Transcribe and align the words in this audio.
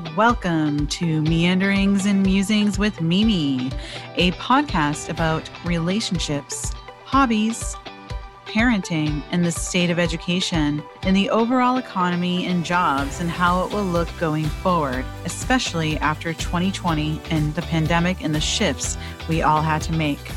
Welcome 0.00 0.86
to 0.86 1.20
Meanderings 1.20 2.06
and 2.06 2.22
Musings 2.22 2.78
with 2.78 3.02
Mimi, 3.02 3.70
a 4.16 4.32
podcast 4.32 5.10
about 5.10 5.50
relationships, 5.66 6.72
hobbies, 7.04 7.76
parenting, 8.46 9.22
and 9.30 9.44
the 9.44 9.52
state 9.52 9.90
of 9.90 9.98
education, 9.98 10.82
and 11.02 11.14
the 11.14 11.28
overall 11.28 11.76
economy 11.76 12.46
and 12.46 12.64
jobs, 12.64 13.20
and 13.20 13.28
how 13.28 13.66
it 13.66 13.74
will 13.74 13.84
look 13.84 14.08
going 14.18 14.46
forward, 14.46 15.04
especially 15.26 15.98
after 15.98 16.32
2020 16.32 17.20
and 17.30 17.54
the 17.54 17.62
pandemic 17.62 18.24
and 18.24 18.34
the 18.34 18.40
shifts 18.40 18.96
we 19.28 19.42
all 19.42 19.60
had 19.60 19.82
to 19.82 19.92
make. 19.92 20.32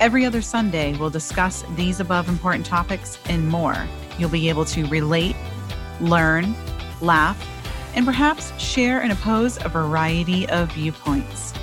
Every 0.00 0.24
other 0.24 0.42
Sunday, 0.42 0.96
we'll 0.96 1.10
discuss 1.10 1.64
these 1.76 2.00
above 2.00 2.28
important 2.28 2.66
topics 2.66 3.20
and 3.26 3.48
more. 3.48 3.86
You'll 4.18 4.30
be 4.30 4.48
able 4.48 4.64
to 4.64 4.84
relate, 4.88 5.36
learn, 6.00 6.56
laugh, 7.00 7.40
and 7.96 8.04
perhaps 8.04 8.56
share 8.60 9.00
and 9.00 9.10
oppose 9.10 9.56
a 9.64 9.68
variety 9.70 10.46
of 10.50 10.70
viewpoints. 10.72 11.54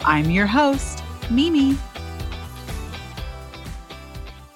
I'm 0.00 0.30
your 0.30 0.46
host, 0.46 1.04
Mimi. 1.30 1.76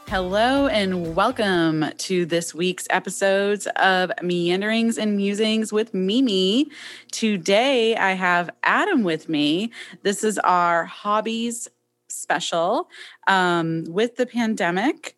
Hello 0.08 0.68
and 0.68 1.14
welcome 1.14 1.84
to 1.98 2.24
this 2.24 2.54
week's 2.54 2.86
episodes 2.88 3.66
of 3.76 4.10
Meanderings 4.22 4.96
and 4.96 5.16
Musings 5.16 5.70
with 5.70 5.92
Mimi. 5.92 6.70
Today 7.10 7.94
I 7.94 8.12
have 8.12 8.48
Adam 8.62 9.02
with 9.04 9.28
me. 9.28 9.70
This 10.02 10.24
is 10.24 10.38
our 10.38 10.86
hobbies 10.86 11.68
special. 12.08 12.88
Um, 13.26 13.84
with 13.86 14.16
the 14.16 14.26
pandemic, 14.26 15.16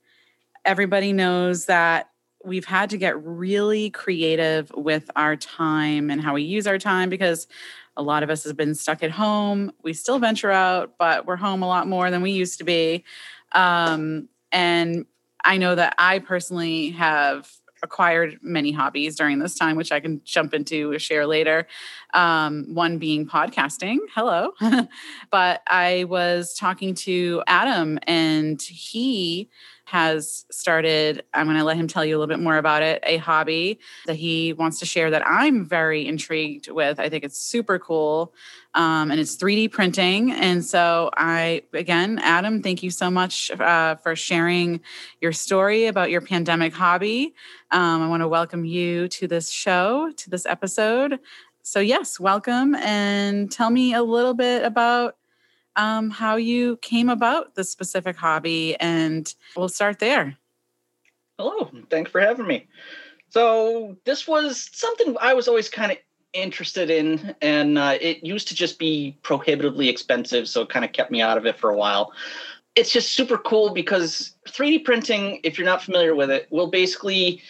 everybody 0.64 1.12
knows 1.12 1.66
that 1.66 2.10
we've 2.44 2.64
had 2.64 2.90
to 2.90 2.96
get 2.96 3.22
really 3.24 3.90
creative 3.90 4.70
with 4.76 5.10
our 5.16 5.36
time 5.36 6.10
and 6.10 6.20
how 6.20 6.34
we 6.34 6.42
use 6.42 6.66
our 6.66 6.78
time 6.78 7.08
because 7.08 7.46
a 7.96 8.02
lot 8.02 8.22
of 8.22 8.30
us 8.30 8.44
have 8.44 8.56
been 8.56 8.74
stuck 8.74 9.02
at 9.02 9.10
home. 9.10 9.72
We 9.82 9.92
still 9.92 10.18
venture 10.18 10.50
out, 10.50 10.94
but 10.98 11.26
we're 11.26 11.36
home 11.36 11.62
a 11.62 11.68
lot 11.68 11.86
more 11.86 12.10
than 12.10 12.22
we 12.22 12.32
used 12.32 12.58
to 12.58 12.64
be. 12.64 13.04
Um, 13.52 14.28
and 14.52 15.06
I 15.44 15.56
know 15.56 15.74
that 15.74 15.94
I 15.98 16.18
personally 16.18 16.90
have 16.90 17.50
acquired 17.82 18.38
many 18.42 18.72
hobbies 18.72 19.14
during 19.14 19.38
this 19.38 19.54
time, 19.54 19.76
which 19.76 19.92
I 19.92 20.00
can 20.00 20.20
jump 20.24 20.54
into 20.54 20.92
or 20.92 20.98
share 20.98 21.26
later. 21.26 21.68
Um, 22.14 22.74
one 22.74 22.98
being 22.98 23.26
podcasting. 23.26 23.98
Hello. 24.14 24.52
but 25.30 25.62
I 25.68 26.04
was 26.04 26.54
talking 26.54 26.94
to 26.94 27.42
Adam, 27.46 27.98
and 28.04 28.60
he 28.60 29.50
has 29.84 30.44
started, 30.50 31.24
I'm 31.34 31.46
going 31.46 31.58
to 31.58 31.64
let 31.64 31.76
him 31.76 31.86
tell 31.86 32.04
you 32.04 32.16
a 32.16 32.18
little 32.18 32.34
bit 32.34 32.42
more 32.42 32.56
about 32.56 32.82
it, 32.82 33.02
a 33.04 33.18
hobby 33.18 33.78
that 34.06 34.16
he 34.16 34.52
wants 34.52 34.78
to 34.78 34.86
share 34.86 35.10
that 35.10 35.26
I'm 35.26 35.64
very 35.64 36.06
intrigued 36.06 36.70
with. 36.70 36.98
I 36.98 37.08
think 37.08 37.22
it's 37.24 37.38
super 37.38 37.78
cool. 37.78 38.32
Um, 38.74 39.10
and 39.10 39.20
it's 39.20 39.36
3D 39.36 39.70
printing. 39.70 40.32
And 40.32 40.64
so, 40.64 41.10
I, 41.16 41.62
again, 41.72 42.18
Adam, 42.20 42.62
thank 42.62 42.82
you 42.82 42.90
so 42.90 43.10
much 43.10 43.50
uh, 43.52 43.96
for 43.96 44.16
sharing 44.16 44.80
your 45.20 45.32
story 45.32 45.86
about 45.86 46.10
your 46.10 46.20
pandemic 46.20 46.72
hobby. 46.72 47.34
Um, 47.70 48.02
I 48.02 48.08
want 48.08 48.22
to 48.22 48.28
welcome 48.28 48.64
you 48.64 49.06
to 49.08 49.28
this 49.28 49.50
show, 49.50 50.10
to 50.16 50.30
this 50.30 50.46
episode. 50.46 51.20
So, 51.62 51.80
yes, 51.80 52.18
welcome 52.18 52.74
and 52.74 53.50
tell 53.50 53.70
me 53.70 53.94
a 53.94 54.02
little 54.02 54.34
bit 54.34 54.64
about 54.64 55.16
um, 55.76 56.10
how 56.10 56.36
you 56.36 56.76
came 56.78 57.08
about 57.08 57.54
this 57.54 57.70
specific 57.70 58.16
hobby, 58.16 58.76
and 58.80 59.34
we'll 59.56 59.68
start 59.68 59.98
there. 59.98 60.36
Hello, 61.38 61.70
thanks 61.90 62.10
for 62.10 62.20
having 62.20 62.46
me. 62.46 62.68
So, 63.30 63.96
this 64.04 64.28
was 64.28 64.70
something 64.72 65.16
I 65.20 65.34
was 65.34 65.48
always 65.48 65.68
kind 65.68 65.92
of 65.92 65.98
interested 66.32 66.90
in, 66.90 67.34
and 67.40 67.78
uh, 67.78 67.98
it 68.00 68.24
used 68.24 68.48
to 68.48 68.54
just 68.54 68.78
be 68.78 69.18
prohibitively 69.22 69.88
expensive, 69.88 70.48
so 70.48 70.62
it 70.62 70.68
kind 70.68 70.84
of 70.84 70.92
kept 70.92 71.10
me 71.10 71.20
out 71.20 71.38
of 71.38 71.46
it 71.46 71.58
for 71.58 71.70
a 71.70 71.76
while. 71.76 72.12
It's 72.76 72.92
just 72.92 73.12
super 73.12 73.38
cool 73.38 73.72
because 73.72 74.34
3D 74.48 74.84
printing, 74.84 75.40
if 75.44 75.58
you're 75.58 75.66
not 75.66 75.82
familiar 75.82 76.14
with 76.14 76.30
it, 76.30 76.48
will 76.50 76.66
basically 76.68 77.40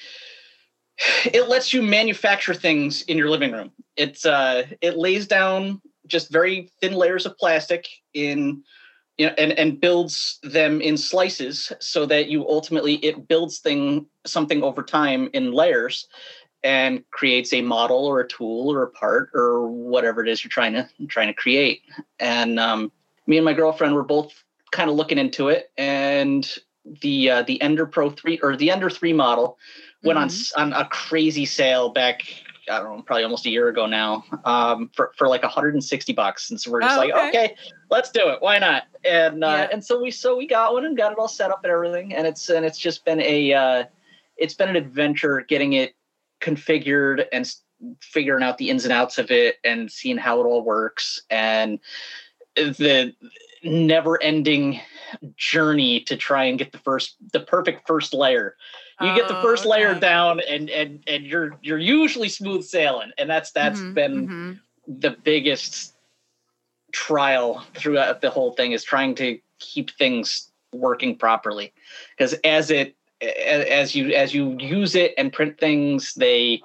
it 1.25 1.49
lets 1.49 1.73
you 1.73 1.83
manufacture 1.83 2.55
things 2.55 3.03
in 3.03 3.19
your 3.19 3.31
living 3.31 3.53
room. 3.53 3.73
It's 3.97 4.25
uh, 4.25 4.65
it 4.81 4.97
lays 4.97 5.27
down 5.27 5.81
just 6.07 6.31
very 6.31 6.71
thin 6.81 6.95
layers 6.95 7.27
of 7.27 7.37
plastic 7.39 7.89
in 8.13 8.63
you 9.19 9.27
know, 9.27 9.35
and 9.39 9.53
and 9.53 9.81
builds 9.81 10.39
them 10.43 10.81
in 10.81 10.97
slices 10.97 11.73
so 11.81 12.05
that 12.07 12.29
you 12.29 12.49
ultimately 12.49 12.97
it 12.97 13.29
builds 13.29 13.59
thing 13.59 14.07
something 14.27 14.63
over 14.63 14.83
time 14.83 15.31
in 15.33 15.53
layers 15.53 16.09
and 16.65 17.09
creates 17.11 17.53
a 17.53 17.61
model 17.61 18.07
or 18.07 18.21
a 18.21 18.27
tool 18.27 18.73
or 18.73 18.83
a 18.83 18.91
part 18.91 19.31
or 19.35 19.69
whatever 19.69 20.23
it 20.23 20.29
is 20.29 20.43
you're 20.43 20.49
trying 20.49 20.73
to 20.73 20.89
trying 21.09 21.29
to 21.29 21.35
create. 21.35 21.83
And 22.19 22.59
um, 22.59 22.91
me 23.27 23.37
and 23.37 23.45
my 23.45 23.53
girlfriend 23.53 23.95
were 23.95 24.03
both 24.03 24.33
kind 24.73 24.91
of 24.91 24.97
looking 24.97 25.19
into 25.19 25.49
it, 25.49 25.71
and 25.79 26.51
the 27.03 27.31
uh, 27.31 27.43
the 27.43 27.61
Ender 27.63 27.87
Pro 27.87 28.11
three 28.11 28.41
or 28.43 28.57
the 28.57 28.71
Ender 28.71 28.91
three 28.91 29.13
model 29.13 29.59
went 30.03 30.19
mm-hmm. 30.19 30.61
on 30.61 30.73
on 30.73 30.81
a 30.81 30.89
crazy 30.89 31.45
sale 31.45 31.91
back 31.91 32.23
I 32.71 32.79
don't 32.79 32.97
know, 32.97 33.03
probably 33.03 33.25
almost 33.25 33.47
a 33.47 33.51
year 33.51 33.69
ago 33.69 33.87
now, 33.87 34.25
um, 34.45 34.91
for, 34.95 35.13
for 35.17 35.29
like 35.29 35.43
160 35.43 36.13
bucks. 36.13 36.51
And 36.51 36.61
so 36.61 36.71
we're 36.71 36.81
just 36.81 36.97
oh, 36.97 37.01
like, 37.01 37.13
okay. 37.13 37.29
okay. 37.29 37.57
let's 37.91 38.11
do 38.11 38.29
it. 38.29 38.41
Why 38.41 38.59
not? 38.59 38.85
And, 39.05 39.45
uh, 39.45 39.47
yeah. 39.47 39.69
and 39.73 39.85
so 39.85 40.01
we, 40.01 40.11
so 40.11 40.37
we 40.37 40.47
got 40.47 40.73
one 40.73 40.85
and 40.85 40.97
got 40.97 41.13
it 41.13 41.19
all 41.19 41.29
set 41.29 41.51
up 41.51 41.61
and 41.65 41.73
everything. 41.73 42.15
And 42.15 42.27
it's, 42.27 42.49
and 42.49 42.65
it's 42.65 42.79
just 42.79 43.05
been 43.05 43.21
a, 43.21 43.53
uh, 43.53 43.85
it's 44.37 44.55
been 44.55 44.69
an 44.69 44.77
adventure 44.77 45.45
getting 45.49 45.75
it 45.75 45.95
configured 46.41 47.27
and 47.33 47.53
figuring 48.01 48.43
out 48.43 48.59
the 48.59 48.71
ins 48.71 48.85
and 48.85 48.93
outs 48.93 49.19
of 49.19 49.31
it 49.31 49.57
and 49.65 49.91
seeing 49.91 50.17
how 50.17 50.41
it 50.41 50.45
all 50.45 50.63
works. 50.63 51.23
And 51.31 51.79
the 52.57 53.15
never 53.63 54.23
ending 54.23 54.81
journey 55.37 56.01
to 56.01 56.17
try 56.17 56.45
and 56.45 56.59
get 56.59 56.73
the 56.73 56.79
first, 56.79 57.17
the 57.33 57.41
perfect 57.41 57.87
first 57.87 58.15
layer 58.15 58.57
you 59.01 59.15
get 59.15 59.29
the 59.29 59.41
first 59.43 59.67
oh, 59.67 59.71
okay. 59.71 59.83
layer 59.83 59.99
down 59.99 60.41
and 60.41 60.71
and 60.71 61.03
and 61.07 61.25
you're 61.27 61.57
you're 61.63 61.79
usually 61.79 62.29
smooth 62.29 62.65
sailing 62.65 63.11
and 63.19 63.29
that's 63.29 63.51
that's 63.53 63.81
mm-hmm, 63.81 63.95
been 63.95 64.29
mm-hmm. 64.29 64.53
the 65.01 65.11
biggest 65.11 65.95
trial 66.93 67.65
throughout 67.75 68.21
the 68.21 68.31
whole 68.31 68.53
thing 68.53 68.73
is 68.73 68.85
trying 68.85 69.15
to 69.15 69.39
keep 69.59 69.91
things 69.93 70.51
working 70.73 71.17
properly 71.17 71.73
because 72.17 72.35
as 72.45 72.71
it 72.71 72.97
as 73.21 73.95
you 73.95 74.11
as 74.11 74.35
you 74.35 74.57
use 74.59 74.95
it 74.95 75.13
and 75.19 75.33
print 75.33 75.59
things 75.59 76.15
they 76.15 76.63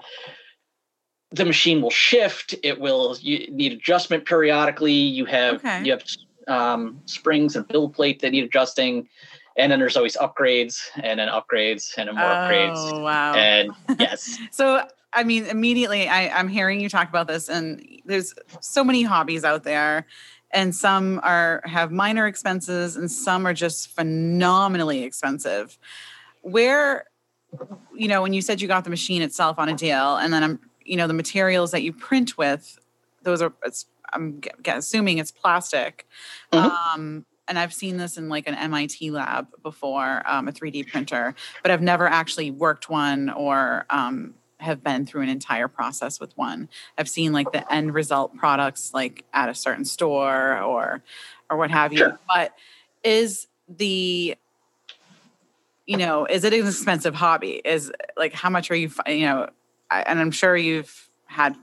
the 1.32 1.46
machine 1.46 1.82
will 1.82 1.92
shift 1.92 2.56
it 2.64 2.80
will 2.80 3.16
you 3.22 3.50
need 3.52 3.72
adjustment 3.72 4.26
periodically 4.26 4.92
you 4.92 5.26
have 5.26 5.56
okay. 5.56 5.84
you 5.84 5.92
have 5.92 6.04
um, 6.48 7.00
springs 7.06 7.56
and 7.56 7.68
build 7.68 7.94
plate 7.94 8.20
that 8.22 8.32
need 8.32 8.44
adjusting 8.44 9.08
and 9.60 9.72
then 9.72 9.80
there's 9.80 9.98
always 9.98 10.16
upgrades 10.18 10.80
and 11.04 11.20
then 11.20 11.28
upgrades 11.28 11.98
and 11.98 12.08
then 12.08 12.16
more 12.16 12.26
oh, 12.26 12.28
upgrades. 12.28 13.04
Wow. 13.04 13.34
And 13.34 13.72
yes. 14.00 14.40
so 14.52 14.88
I 15.12 15.24
mean, 15.24 15.46
immediately 15.46 16.08
I, 16.08 16.30
I'm 16.30 16.48
hearing 16.48 16.80
you 16.80 16.90
talk 16.90 17.10
about 17.10 17.28
this, 17.28 17.50
and 17.50 17.84
there's 18.06 18.34
so 18.62 18.84
many 18.84 19.04
hobbies 19.04 19.44
out 19.44 19.64
there, 19.64 20.06
and 20.52 20.76
some 20.76 21.20
are 21.24 21.62
have 21.66 21.92
minor 21.92 22.28
expenses, 22.28 22.96
and 22.96 23.12
some 23.12 23.46
are 23.46 23.54
just 23.54 23.90
phenomenally 23.90 25.04
expensive. 25.04 25.78
Where, 26.42 27.06
you 27.96 28.08
know, 28.08 28.22
when 28.22 28.34
you 28.34 28.42
said 28.42 28.62
you 28.62 28.68
got 28.68 28.84
the 28.84 28.90
machine 28.90 29.22
itself 29.22 29.58
on 29.58 29.68
a 29.68 29.76
deal, 29.76 30.18
and 30.18 30.32
then 30.32 30.44
I'm, 30.44 30.60
you 30.86 30.96
know, 30.96 31.08
the 31.08 31.14
materials 31.14 31.72
that 31.72 31.82
you 31.82 31.92
print 31.92 32.38
with, 32.38 32.80
those 33.24 33.42
are, 33.42 33.52
I'm 34.14 34.42
assuming 34.66 35.18
it's 35.18 35.32
plastic. 35.32 36.08
Mm-hmm. 36.54 37.00
Um, 37.00 37.26
and 37.50 37.58
I've 37.58 37.74
seen 37.74 37.98
this 37.98 38.16
in 38.16 38.30
like 38.30 38.48
an 38.48 38.54
MIT 38.54 39.12
lab 39.12 39.48
before, 39.64 40.22
um, 40.26 40.48
a 40.48 40.52
3D 40.52 40.88
printer, 40.88 41.36
but 41.64 41.72
I've 41.72 41.82
never 41.82 42.08
actually 42.08 42.52
worked 42.52 42.90
one 42.90 43.30
or 43.32 43.86
um, 43.90 44.36
have 44.60 44.84
been 44.84 45.06
through 45.06 45.24
an 45.24 45.30
entire 45.30 45.68
process 45.68 46.20
with 46.20 46.38
one. 46.38 46.70
I've 46.98 47.10
seen 47.10 47.34
like 47.34 47.52
the 47.52 47.72
end 47.74 47.94
result 47.94 48.38
products 48.38 48.94
like 48.94 49.26
at 49.34 49.50
a 49.50 49.56
certain 49.56 49.84
store 49.84 50.62
or 50.62 51.02
or 51.50 51.58
what 51.58 51.72
have 51.72 51.92
you. 51.92 52.00
Sure. 52.00 52.20
But 52.28 52.54
is 53.04 53.48
the 53.68 54.36
you 55.88 55.98
know, 55.98 56.26
is 56.26 56.44
it 56.44 56.54
an 56.54 56.68
expensive 56.68 57.16
hobby? 57.16 57.62
Is 57.66 57.92
like 58.16 58.34
how 58.34 58.52
much 58.52 58.70
are 58.70 58.76
you 58.76 58.92
you 59.08 59.22
know, 59.22 59.50
I, 59.90 60.02
and 60.04 60.20
I'm 60.20 60.32
sure 60.32 60.56
you've 60.56 61.09
had 61.30 61.56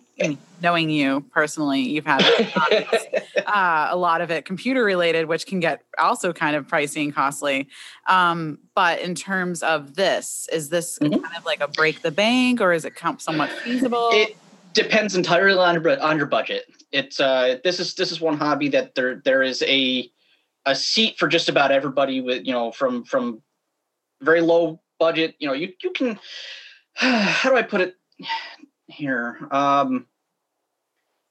knowing 0.63 0.89
you 0.89 1.21
personally, 1.31 1.81
you've 1.81 2.07
had 2.07 2.23
uh, 3.47 3.89
a 3.91 3.97
lot 3.97 4.21
of 4.21 4.31
it 4.31 4.45
computer 4.45 4.83
related, 4.83 5.27
which 5.27 5.47
can 5.47 5.61
get 5.61 5.83
also 5.99 6.33
kind 6.33 6.57
of 6.57 6.67
pricey 6.67 7.05
and 7.05 7.15
costly. 7.15 7.69
Um, 8.09 8.59
but 8.75 9.01
in 9.01 9.15
terms 9.15 9.63
of 9.63 9.95
this, 9.95 10.49
is 10.53 10.71
this 10.71 10.99
mm-hmm. 10.99 11.23
kind 11.23 11.37
of 11.37 11.45
like 11.45 11.61
a 11.61 11.69
break 11.69 12.03
the 12.03 12.11
bank, 12.11 12.61
or 12.61 12.73
is 12.73 12.85
it 12.85 12.95
somewhat 13.19 13.51
feasible? 13.51 14.09
It 14.13 14.37
depends 14.73 15.15
entirely 15.15 15.59
on 15.59 15.83
your, 15.83 16.01
on 16.01 16.17
your 16.17 16.27
budget. 16.27 16.65
It's 16.93 17.21
uh, 17.21 17.59
this 17.63 17.79
is 17.79 17.95
this 17.95 18.11
is 18.11 18.21
one 18.21 18.39
hobby 18.39 18.69
that 18.71 18.95
there 18.95 19.21
there 19.25 19.43
is 19.43 19.63
a 19.63 20.11
a 20.65 20.75
seat 20.75 21.19
for 21.19 21.29
just 21.29 21.49
about 21.49 21.71
everybody 21.71 22.21
with 22.21 22.47
you 22.47 22.53
know 22.53 22.73
from 22.73 23.05
from 23.05 23.43
very 24.23 24.41
low 24.41 24.81
budget. 24.99 25.35
You 25.39 25.49
know 25.49 25.55
you 25.55 25.73
you 25.83 25.91
can 25.91 26.19
how 26.95 27.51
do 27.51 27.57
I 27.57 27.63
put 27.63 27.81
it 27.83 27.97
here? 28.87 29.49
Um, 29.51 30.07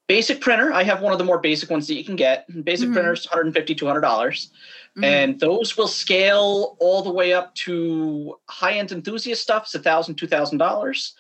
basic 0.07 0.41
printer. 0.41 0.71
I 0.71 0.83
have 0.83 1.01
one 1.01 1.13
of 1.13 1.19
the 1.19 1.25
more 1.25 1.39
basic 1.39 1.69
ones 1.69 1.87
that 1.87 1.95
you 1.95 2.03
can 2.03 2.15
get. 2.15 2.45
Basic 2.63 2.85
mm-hmm. 2.85 2.93
printers, 2.93 3.25
150 3.25 3.75
200 3.75 4.01
dollars. 4.01 4.51
Mm-hmm. 4.97 5.03
And 5.03 5.39
those 5.39 5.77
will 5.77 5.87
scale 5.87 6.77
all 6.79 7.01
the 7.01 7.11
way 7.11 7.33
up 7.33 7.53
to 7.55 8.39
high-end 8.47 8.91
enthusiast 8.91 9.41
stuff. 9.41 9.63
It's 9.63 9.75
a 9.75 9.79
thousand, 9.79 10.15
two 10.15 10.27
thousand 10.27 10.57
dollars 10.57 11.15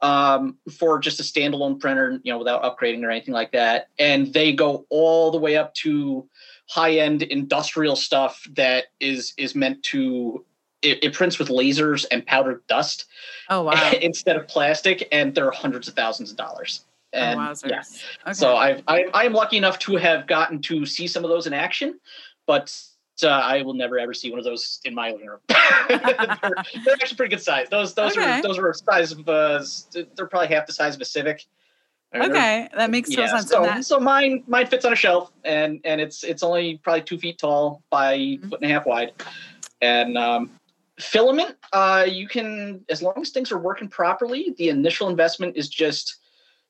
um, 0.00 0.56
for 0.78 0.98
just 0.98 1.20
a 1.20 1.22
standalone 1.22 1.78
printer, 1.78 2.20
you 2.22 2.32
know, 2.32 2.38
without 2.38 2.62
upgrading 2.62 3.04
or 3.04 3.10
anything 3.10 3.34
like 3.34 3.52
that. 3.52 3.88
And 3.98 4.32
they 4.32 4.52
go 4.52 4.86
all 4.88 5.30
the 5.30 5.38
way 5.38 5.56
up 5.56 5.74
to 5.74 6.28
high-end 6.68 7.22
industrial 7.22 7.96
stuff 7.96 8.46
that 8.54 8.86
is 9.00 9.34
is 9.36 9.54
meant 9.54 9.82
to 9.84 10.44
it, 10.82 11.04
it 11.04 11.12
prints 11.12 11.38
with 11.38 11.48
lasers 11.48 12.06
and 12.10 12.26
powdered 12.26 12.66
dust. 12.66 13.06
Oh 13.48 13.62
wow! 13.64 13.92
instead 14.00 14.36
of 14.36 14.48
plastic, 14.48 15.08
and 15.12 15.34
they're 15.34 15.50
hundreds 15.50 15.88
of 15.88 15.94
thousands 15.94 16.30
of 16.30 16.36
dollars. 16.36 16.84
Oh, 17.12 17.18
and 17.18 17.40
oh, 17.40 17.54
yeah, 17.66 17.82
okay. 18.22 18.32
so 18.32 18.56
I've, 18.56 18.82
I 18.86 19.06
I 19.12 19.24
am 19.24 19.32
lucky 19.32 19.56
enough 19.56 19.78
to 19.80 19.96
have 19.96 20.26
gotten 20.26 20.62
to 20.62 20.86
see 20.86 21.06
some 21.06 21.24
of 21.24 21.30
those 21.30 21.46
in 21.46 21.52
action, 21.52 21.98
but 22.46 22.72
uh, 23.22 23.28
I 23.28 23.62
will 23.62 23.74
never 23.74 23.98
ever 23.98 24.14
see 24.14 24.30
one 24.30 24.38
of 24.38 24.44
those 24.44 24.80
in 24.84 24.94
my 24.94 25.10
living 25.10 25.26
room. 25.26 25.40
they're, 25.48 25.98
they're, 25.98 26.94
actually 26.94 27.16
pretty 27.16 27.30
good 27.34 27.42
size. 27.42 27.68
Those 27.68 27.94
those 27.94 28.16
okay. 28.16 28.38
are 28.38 28.42
those 28.42 28.58
are 28.58 28.72
size 28.72 29.12
of 29.12 29.28
uh, 29.28 29.62
they're 30.16 30.26
probably 30.26 30.48
half 30.48 30.66
the 30.66 30.72
size 30.72 30.94
of 30.94 31.00
a 31.00 31.04
Civic. 31.04 31.44
Okay, 32.12 32.68
that 32.74 32.90
makes 32.90 33.08
total 33.08 33.24
yeah, 33.24 33.38
sense. 33.38 33.50
So, 33.50 33.80
so 33.82 34.00
mine 34.00 34.42
mine 34.48 34.66
fits 34.66 34.84
on 34.84 34.92
a 34.92 34.96
shelf, 34.96 35.30
and 35.44 35.80
and 35.84 36.00
it's 36.00 36.24
it's 36.24 36.42
only 36.42 36.78
probably 36.78 37.02
two 37.02 37.18
feet 37.18 37.38
tall 37.38 37.82
by 37.90 38.18
mm-hmm. 38.18 38.48
foot 38.48 38.60
and 38.60 38.70
a 38.70 38.74
half 38.74 38.84
wide, 38.84 39.12
and 39.80 40.18
um, 40.18 40.50
filament. 41.00 41.56
Uh, 41.72 42.06
you 42.08 42.28
can 42.28 42.84
as 42.88 43.02
long 43.02 43.14
as 43.20 43.30
things 43.30 43.52
are 43.52 43.58
working 43.58 43.88
properly. 43.88 44.54
The 44.58 44.68
initial 44.68 45.08
investment 45.08 45.56
is 45.56 45.68
just 45.68 46.18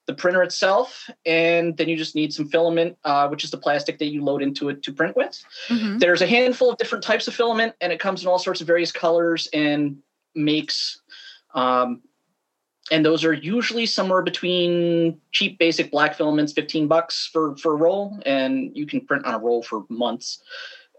the 0.06 0.14
printer 0.14 0.42
itself, 0.42 1.08
and 1.24 1.76
then 1.76 1.88
you 1.88 1.96
just 1.96 2.14
need 2.14 2.32
some 2.32 2.48
filament, 2.48 2.96
uh, 3.04 3.28
which 3.28 3.44
is 3.44 3.50
the 3.50 3.58
plastic 3.58 3.98
that 3.98 4.06
you 4.06 4.24
load 4.24 4.42
into 4.42 4.68
it 4.68 4.82
to 4.82 4.92
print 4.92 5.16
with. 5.16 5.40
Mm-hmm. 5.68 5.98
There's 5.98 6.22
a 6.22 6.26
handful 6.26 6.70
of 6.70 6.78
different 6.78 7.04
types 7.04 7.28
of 7.28 7.34
filament, 7.34 7.74
and 7.80 7.92
it 7.92 8.00
comes 8.00 8.22
in 8.22 8.28
all 8.28 8.38
sorts 8.38 8.60
of 8.60 8.66
various 8.66 8.90
colors 8.90 9.48
and 9.52 9.98
makes. 10.34 11.00
Um, 11.54 12.02
and 12.90 13.06
those 13.06 13.24
are 13.24 13.32
usually 13.32 13.86
somewhere 13.86 14.22
between 14.22 15.20
cheap 15.30 15.58
basic 15.58 15.90
black 15.90 16.16
filaments 16.16 16.52
15 16.52 16.88
bucks 16.88 17.28
for 17.32 17.56
for 17.56 17.72
a 17.74 17.76
roll 17.76 18.18
and 18.26 18.76
you 18.76 18.86
can 18.86 19.00
print 19.00 19.24
on 19.26 19.34
a 19.34 19.38
roll 19.38 19.62
for 19.62 19.84
months 19.88 20.42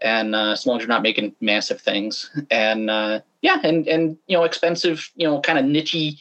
and 0.02 0.34
uh, 0.34 0.52
as 0.52 0.66
long 0.66 0.76
as 0.76 0.82
you're 0.82 0.88
not 0.88 1.02
making 1.02 1.34
massive 1.40 1.80
things. 1.80 2.30
And 2.50 2.90
uh, 2.90 3.20
yeah 3.40 3.58
and 3.62 3.86
and 3.86 4.16
you 4.26 4.36
know 4.36 4.44
expensive 4.44 5.10
you 5.16 5.26
know 5.26 5.40
kind 5.40 5.58
of 5.58 5.64
nichey 5.64 6.18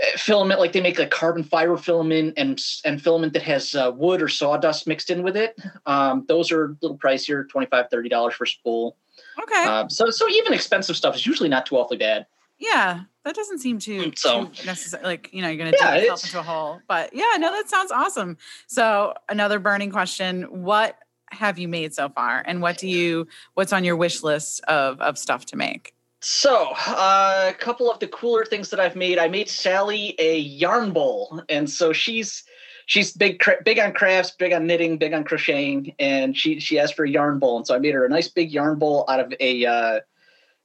uh, 0.00 0.18
filament 0.18 0.60
like 0.60 0.72
they 0.72 0.80
make 0.80 0.98
like 0.98 1.10
carbon 1.10 1.42
fiber 1.42 1.76
filament 1.76 2.34
and 2.36 2.62
and 2.84 3.02
filament 3.02 3.32
that 3.32 3.42
has 3.42 3.74
uh, 3.74 3.90
wood 3.94 4.22
or 4.22 4.28
sawdust 4.28 4.86
mixed 4.86 5.10
in 5.10 5.22
with 5.22 5.36
it. 5.36 5.58
Um, 5.86 6.24
those 6.28 6.52
are 6.52 6.64
a 6.64 6.76
little 6.80 6.98
pricier 6.98 7.48
25 7.48 7.86
30 7.90 8.08
dollars 8.08 8.34
for 8.34 8.44
a 8.44 8.48
spool. 8.48 8.96
Okay. 9.42 9.64
Um, 9.64 9.90
so 9.90 10.10
so 10.10 10.28
even 10.28 10.52
expensive 10.52 10.96
stuff 10.96 11.16
is 11.16 11.26
usually 11.26 11.48
not 11.48 11.66
too 11.66 11.76
awfully 11.76 11.98
bad. 11.98 12.26
Yeah 12.58 13.02
that 13.24 13.36
doesn't 13.36 13.60
seem 13.60 13.78
too, 13.78 14.06
mm, 14.06 14.18
so, 14.18 14.46
too 14.46 14.66
necessary 14.66 15.04
like 15.04 15.30
you 15.32 15.42
know 15.42 15.48
you're 15.48 15.64
gonna 15.64 15.76
yeah, 15.78 15.94
dig 15.94 16.02
yourself 16.02 16.24
into 16.24 16.40
a 16.40 16.42
hole. 16.42 16.80
But 16.88 17.14
yeah 17.14 17.36
no 17.38 17.50
that 17.50 17.68
sounds 17.68 17.92
awesome. 17.92 18.36
So 18.66 19.14
another 19.28 19.58
burning 19.58 19.90
question. 19.90 20.42
What 20.62 20.98
have 21.32 21.58
you 21.58 21.68
made 21.68 21.94
so 21.94 22.08
far? 22.08 22.42
And 22.46 22.62
what 22.62 22.78
do 22.78 22.88
you 22.88 23.26
what's 23.54 23.72
on 23.72 23.84
your 23.84 23.96
wish 23.96 24.22
list 24.22 24.62
of 24.64 25.00
of 25.00 25.18
stuff 25.18 25.46
to 25.46 25.56
make? 25.56 25.94
So 26.20 26.68
uh, 26.86 27.50
a 27.50 27.54
couple 27.54 27.90
of 27.90 27.98
the 27.98 28.06
cooler 28.06 28.44
things 28.44 28.70
that 28.70 28.78
i've 28.78 28.94
made 28.94 29.18
i 29.18 29.26
made 29.26 29.48
sally 29.48 30.14
a 30.18 30.38
yarn 30.38 30.92
bowl. 30.92 31.42
And 31.48 31.68
so 31.68 31.92
she's 31.92 32.44
she's 32.86 33.12
big 33.12 33.42
big 33.64 33.78
on 33.78 33.92
crafts 33.92 34.30
big 34.30 34.52
on 34.52 34.66
knitting 34.66 34.98
big 34.98 35.12
on 35.12 35.24
crocheting 35.24 35.94
and 35.98 36.36
she 36.36 36.60
she 36.60 36.78
asked 36.78 36.94
for 36.94 37.04
a 37.04 37.10
yarn 37.10 37.38
bowl. 37.38 37.56
And 37.56 37.66
so 37.66 37.74
i 37.74 37.78
made 37.78 37.94
her 37.94 38.04
a 38.04 38.08
nice 38.08 38.28
big 38.28 38.52
yarn 38.52 38.78
bowl 38.78 39.04
out 39.08 39.20
of 39.20 39.34
a 39.40 39.66
uh, 39.66 40.00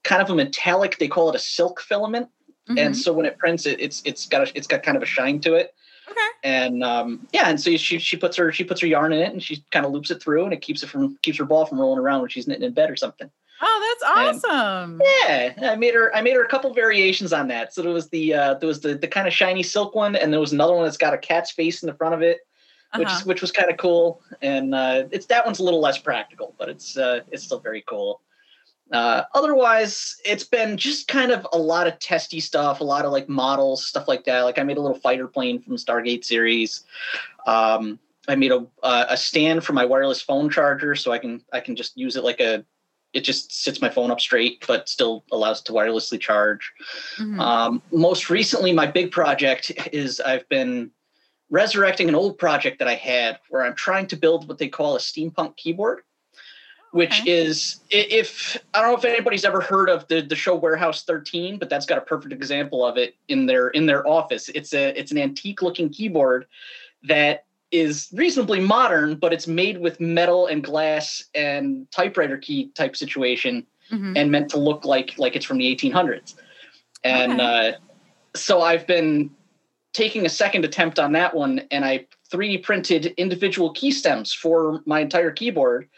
kind 0.04 0.22
of 0.22 0.30
a 0.30 0.36
metallic 0.36 0.98
they 1.00 1.08
call 1.08 1.30
it 1.30 1.36
a 1.36 1.40
silk 1.40 1.81
filament. 1.81 2.30
Mm-hmm. 2.69 2.80
and 2.80 2.98
so 2.98 3.14
when 3.14 3.25
it 3.25 3.38
prints 3.38 3.66
it 3.66 3.80
it's 3.80 4.02
it's 4.04 4.25
got 4.25 4.50
a, 4.50 4.58
it's 4.58 4.68
got 4.68 4.84
kind 4.84 4.98
of 4.98 5.02
a 5.02 5.06
shine 5.06 5.40
to 5.40 5.54
it 5.54 5.74
Okay. 6.09 6.19
And 6.44 6.83
um, 6.83 7.27
yeah, 7.33 7.50
and 7.50 7.59
so 7.59 7.75
she 7.77 8.00
she 8.00 8.18
puts 8.18 8.38
her 8.38 8.51
she 8.51 8.63
puts 8.63 8.81
her 8.81 8.88
yarn 8.88 9.13
in 9.13 9.19
it 9.19 9.33
and 9.33 9.44
she 9.44 9.63
kind 9.71 9.86
of 9.86 9.92
loops 9.92 10.12
it 10.12 10.21
through 10.21 10.45
and 10.45 10.54
it 10.54 10.62
keeps 10.62 10.83
it 10.83 10.88
from 10.88 11.18
keeps 11.21 11.38
her 11.38 11.45
ball 11.45 11.65
from 11.65 11.80
rolling 11.80 12.00
around 12.00 12.21
when 12.21 12.30
she's 12.30 12.48
knitting 12.48 12.63
in 12.63 12.74
bed 12.74 12.89
or 12.89 12.95
something. 12.95 13.30
Oh, 13.59 13.98
that's 14.01 14.44
awesome! 14.44 15.01
And 15.01 15.54
yeah, 15.59 15.71
I 15.71 15.75
made 15.75 15.95
her 15.95 16.15
I 16.15 16.21
made 16.21 16.36
her 16.36 16.44
a 16.44 16.48
couple 16.48 16.71
variations 16.74 17.33
on 17.33 17.48
that. 17.48 17.74
So 17.74 17.81
there 17.81 17.92
was 17.92 18.09
the 18.09 18.33
uh, 18.33 18.54
there 18.56 18.68
was 18.68 18.81
the 18.81 18.95
the 18.95 19.07
kind 19.07 19.27
of 19.27 19.33
shiny 19.33 19.63
silk 19.63 19.95
one, 19.95 20.15
and 20.15 20.31
there 20.31 20.39
was 20.39 20.54
another 20.54 20.74
one 20.74 20.86
that's 20.86 20.98
got 20.98 21.13
a 21.13 21.18
cat's 21.18 21.51
face 21.51 21.81
in 21.81 21.88
the 21.88 21.95
front 21.95 22.13
of 22.13 22.21
it, 22.21 22.39
which 22.95 23.07
uh-huh. 23.07 23.21
which 23.25 23.42
was 23.42 23.51
kind 23.51 23.71
of 23.71 23.77
cool. 23.77 24.21
And 24.42 24.75
uh, 24.75 25.06
it's 25.12 25.25
that 25.27 25.44
one's 25.45 25.59
a 25.59 25.63
little 25.63 25.81
less 25.81 25.98
practical, 25.98 26.54
but 26.59 26.69
it's 26.69 26.98
uh, 26.98 27.21
it's 27.31 27.44
still 27.44 27.59
very 27.59 27.83
cool. 27.88 28.21
Uh, 28.92 29.24
otherwise, 29.34 30.18
it's 30.25 30.44
been 30.44 30.78
just 30.78 31.07
kind 31.07 31.31
of 31.31 31.45
a 31.51 31.57
lot 31.57 31.88
of 31.88 32.00
testy 32.00 32.39
stuff, 32.39 32.80
a 32.80 32.84
lot 32.84 33.06
of 33.06 33.12
like 33.12 33.28
models, 33.28 33.86
stuff 33.86 34.07
like 34.07 34.24
that. 34.25 34.42
Like 34.42 34.60
I 34.60 34.63
made 34.63 34.78
a 34.78 34.81
little 34.81 35.00
fighter 35.00 35.28
plane 35.28 35.62
from 35.62 35.75
Stargate 35.75 36.24
series. 36.24 36.86
Um, 37.45 38.00
I 38.28 38.36
made 38.36 38.51
a 38.51 38.66
a 38.84 39.18
stand 39.18 39.63
for 39.63 39.74
my 39.74 39.86
wireless 39.86 40.22
phone 40.22 40.50
charger, 40.50 40.95
so 40.95 41.12
I 41.12 41.18
can 41.18 41.44
I 41.51 41.60
can 41.60 41.75
just 41.75 41.98
use 41.98 42.16
it 42.16 42.24
like 42.24 42.39
a. 42.39 42.66
It 43.13 43.22
just 43.22 43.63
sits 43.63 43.81
my 43.81 43.89
phone 43.89 44.12
up 44.12 44.19
straight, 44.19 44.63
but 44.68 44.90
still 44.90 45.24
allows 45.31 45.62
it 45.62 45.66
to 45.66 45.72
wirelessly 45.72 46.19
charge. 46.19 46.72
Mm-hmm. 47.18 47.40
Um, 47.40 47.81
most 47.92 48.30
recently, 48.30 48.74
my 48.74 48.86
big 48.86 49.12
project 49.12 49.72
is 49.94 50.19
I've 50.19 50.48
been 50.50 50.92
resurrecting 51.50 52.10
an 52.10 52.16
old 52.16 52.38
project 52.38 52.80
that 52.80 52.88
I 52.90 52.95
had, 52.95 53.40
where 53.50 53.63
I'm 53.63 53.75
trying 53.75 54.07
to 54.07 54.18
build 54.18 54.48
what 54.48 54.57
they 54.57 54.68
call 54.68 54.95
a 54.95 55.00
steampunk 55.00 55.56
keyboard 55.56 56.01
which 56.92 57.22
okay. 57.22 57.31
is 57.31 57.81
if 57.89 58.57
I 58.74 58.81
don't 58.81 58.92
know 58.92 58.98
if 58.98 59.06
anybody's 59.06 59.45
ever 59.45 59.62
heard 59.62 59.89
of 59.89 60.07
the 60.07 60.22
the 60.22 60.36
show 60.36 60.56
Warehouse 60.56 61.04
13, 61.04 61.57
but 61.57 61.69
that's 61.69 61.86
got 61.86 61.98
a 61.98 62.01
perfect 62.01 62.34
example 62.34 62.86
of 62.86 62.98
it 62.98 63.16
in 63.28 63.45
their 63.45 63.69
in 63.69 63.86
their 63.86 64.07
office. 64.07 64.50
It's 64.50 64.74
a 64.74 64.98
it's 64.98 65.12
an 65.12 65.18
antique 65.18 65.62
looking 65.62 65.89
keyboard 65.89 66.45
that 67.04 67.45
is 67.72 68.10
reasonably 68.13 68.60
modern, 68.60 69.16
but 69.16 69.34
it's 69.34 69.48
made 69.48 69.80
with 69.80 70.00
metal 70.00 70.48
and 70.48 70.63
glass 70.63 71.24
and 71.36 71.89
typewriter 71.92 72.38
key 72.38 72.69
type 72.69 72.95
situation 72.95 73.66
mm-hmm. 73.92 74.16
and 74.16 74.31
meant 74.31 74.50
to 74.50 74.57
look 74.57 74.86
like 74.86 75.18
like 75.18 75.36
it's 75.36 75.45
from 75.45 75.57
the 75.57 75.75
1800s. 75.75 76.36
And 77.04 77.33
okay. 77.33 77.69
uh, 77.69 77.72
so 78.36 78.62
I've 78.62 78.88
been 78.88 79.30
taking 79.94 80.25
a 80.25 80.30
second 80.30 80.63
attempt 80.63 81.00
on 81.00 81.12
that 81.13 81.36
one 81.36 81.62
and 81.72 81.83
I 81.83 82.06
3D 82.31 82.63
printed 82.63 83.07
individual 83.18 83.72
key 83.72 83.92
stems 83.92 84.33
for 84.33 84.81
my 84.85 85.00
entire 85.00 85.31
keyboard 85.31 85.90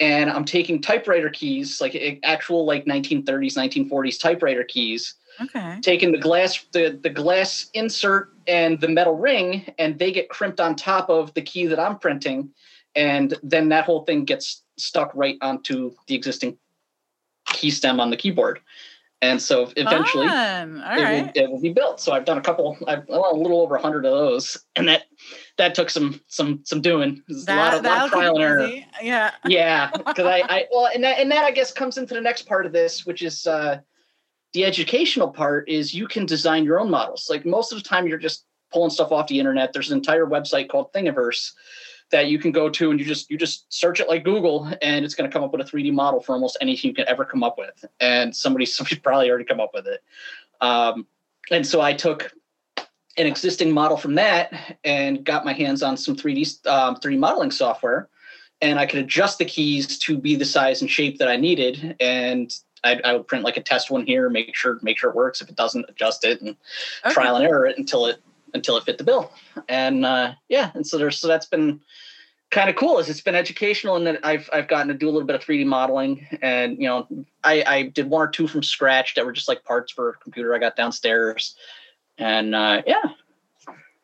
and 0.00 0.30
I'm 0.30 0.44
taking 0.44 0.80
typewriter 0.80 1.30
keys, 1.30 1.80
like 1.80 1.94
eh, 1.94 2.16
actual 2.22 2.64
like 2.64 2.84
1930s, 2.84 3.56
1940s 3.56 4.20
typewriter 4.20 4.64
keys. 4.64 5.14
Okay. 5.40 5.78
Taking 5.82 6.12
the 6.12 6.18
glass, 6.18 6.64
the 6.72 6.98
the 7.00 7.10
glass 7.10 7.70
insert 7.74 8.32
and 8.46 8.80
the 8.80 8.88
metal 8.88 9.16
ring, 9.16 9.72
and 9.78 9.98
they 9.98 10.10
get 10.10 10.28
crimped 10.28 10.60
on 10.60 10.74
top 10.74 11.08
of 11.10 11.32
the 11.34 11.42
key 11.42 11.66
that 11.66 11.78
I'm 11.78 11.98
printing, 11.98 12.50
and 12.94 13.34
then 13.42 13.68
that 13.68 13.84
whole 13.84 14.04
thing 14.04 14.24
gets 14.24 14.62
stuck 14.76 15.12
right 15.14 15.36
onto 15.40 15.92
the 16.06 16.14
existing 16.14 16.58
key 17.46 17.70
stem 17.70 18.00
on 18.00 18.10
the 18.10 18.16
keyboard. 18.16 18.60
And 19.20 19.42
so 19.42 19.72
eventually 19.76 20.26
it, 20.26 20.30
right. 20.30 21.24
will, 21.24 21.32
it, 21.34 21.50
will, 21.50 21.60
be 21.60 21.72
built. 21.72 22.00
So 22.00 22.12
I've 22.12 22.24
done 22.24 22.38
a 22.38 22.40
couple, 22.40 22.78
I've 22.86 23.04
well, 23.08 23.32
a 23.32 23.36
little 23.36 23.60
over 23.60 23.74
a 23.74 23.82
hundred 23.82 24.04
of 24.04 24.12
those, 24.12 24.56
and 24.76 24.88
that 24.88 25.04
that 25.58 25.74
took 25.74 25.90
some 25.90 26.20
some 26.28 26.60
some 26.64 26.80
doing. 26.80 27.22
That, 27.44 27.48
a 27.48 27.56
lot 27.56 27.74
of, 27.74 27.84
lot 27.84 28.04
of 28.06 28.10
trial 28.10 28.34
and 28.36 28.44
error. 28.44 28.70
Yeah, 29.02 29.32
yeah. 29.44 29.90
Because 29.90 30.26
I, 30.26 30.42
I 30.48 30.66
well, 30.72 30.88
and 30.92 31.04
that 31.04 31.18
and 31.18 31.30
that 31.30 31.44
I 31.44 31.50
guess 31.50 31.72
comes 31.72 31.98
into 31.98 32.14
the 32.14 32.20
next 32.20 32.46
part 32.46 32.64
of 32.64 32.72
this, 32.72 33.04
which 33.04 33.22
is 33.22 33.46
uh, 33.46 33.80
the 34.54 34.64
educational 34.64 35.28
part. 35.28 35.68
Is 35.68 35.92
you 35.92 36.08
can 36.08 36.24
design 36.24 36.64
your 36.64 36.80
own 36.80 36.90
models. 36.90 37.26
Like 37.28 37.44
most 37.44 37.72
of 37.72 37.78
the 37.78 37.86
time, 37.86 38.06
you're 38.06 38.18
just 38.18 38.46
pulling 38.72 38.90
stuff 38.90 39.12
off 39.12 39.26
the 39.26 39.38
internet. 39.38 39.72
There's 39.72 39.90
an 39.90 39.98
entire 39.98 40.26
website 40.26 40.68
called 40.68 40.92
Thingiverse 40.92 41.52
that 42.10 42.28
you 42.28 42.38
can 42.38 42.52
go 42.52 42.70
to 42.70 42.90
and 42.90 42.98
you 42.98 43.04
just 43.04 43.30
you 43.30 43.36
just 43.36 43.70
search 43.72 44.00
it 44.00 44.08
like 44.08 44.24
Google 44.24 44.70
and 44.80 45.04
it's 45.04 45.14
going 45.14 45.28
to 45.28 45.32
come 45.32 45.44
up 45.44 45.52
with 45.52 45.60
a 45.60 45.64
3D 45.64 45.92
model 45.92 46.20
for 46.20 46.32
almost 46.32 46.56
anything 46.60 46.88
you 46.88 46.94
can 46.94 47.06
ever 47.06 47.24
come 47.24 47.42
up 47.42 47.58
with. 47.58 47.84
And 48.00 48.34
somebody 48.34 48.64
somebody's 48.66 49.00
probably 49.00 49.28
already 49.28 49.44
come 49.44 49.60
up 49.60 49.70
with 49.74 49.86
it. 49.86 50.02
Um, 50.60 51.06
and 51.50 51.66
so 51.66 51.80
I 51.80 51.94
took 51.94 52.32
an 53.18 53.26
existing 53.26 53.72
model 53.72 53.96
from 53.96 54.14
that 54.14 54.78
and 54.84 55.24
got 55.24 55.44
my 55.44 55.52
hands 55.52 55.82
on 55.82 55.96
some 55.96 56.16
3D 56.16 56.66
um, 56.66 56.96
3D 56.96 57.18
modeling 57.18 57.50
software, 57.50 58.08
and 58.60 58.78
I 58.78 58.86
could 58.86 59.00
adjust 59.00 59.38
the 59.38 59.44
keys 59.44 59.98
to 59.98 60.16
be 60.16 60.36
the 60.36 60.44
size 60.44 60.80
and 60.80 60.90
shape 60.90 61.18
that 61.18 61.28
I 61.28 61.36
needed. 61.36 61.96
And 62.00 62.54
I, 62.84 63.00
I 63.04 63.12
would 63.14 63.26
print 63.26 63.44
like 63.44 63.56
a 63.56 63.62
test 63.62 63.90
one 63.90 64.06
here, 64.06 64.30
make 64.30 64.54
sure 64.54 64.78
make 64.82 64.98
sure 64.98 65.10
it 65.10 65.16
works. 65.16 65.40
If 65.40 65.48
it 65.48 65.56
doesn't, 65.56 65.86
adjust 65.88 66.24
it 66.24 66.40
and 66.40 66.56
okay. 67.04 67.12
trial 67.12 67.36
and 67.36 67.44
error 67.44 67.66
it 67.66 67.76
until 67.76 68.06
it 68.06 68.22
until 68.54 68.76
it 68.76 68.84
fit 68.84 68.98
the 68.98 69.04
bill. 69.04 69.32
And 69.68 70.06
uh, 70.06 70.34
yeah, 70.48 70.70
and 70.74 70.86
so 70.86 70.96
there's 70.96 71.18
so 71.18 71.28
that's 71.28 71.46
been 71.46 71.80
kind 72.50 72.70
of 72.70 72.76
cool. 72.76 72.98
Is 72.98 73.08
it's 73.08 73.20
been 73.20 73.34
educational 73.34 73.96
and 73.96 74.06
that 74.06 74.20
I've 74.24 74.48
I've 74.52 74.68
gotten 74.68 74.88
to 74.88 74.94
do 74.94 75.08
a 75.08 75.12
little 75.12 75.26
bit 75.26 75.36
of 75.36 75.42
3D 75.42 75.66
modeling, 75.66 76.26
and 76.40 76.78
you 76.78 76.86
know 76.86 77.06
I 77.44 77.64
I 77.66 77.82
did 77.82 78.08
one 78.08 78.22
or 78.22 78.28
two 78.28 78.46
from 78.46 78.62
scratch 78.62 79.14
that 79.14 79.26
were 79.26 79.32
just 79.32 79.48
like 79.48 79.64
parts 79.64 79.92
for 79.92 80.10
a 80.10 80.14
computer 80.14 80.54
I 80.54 80.58
got 80.58 80.76
downstairs, 80.76 81.56
and 82.18 82.54
uh, 82.54 82.82
yeah. 82.86 83.02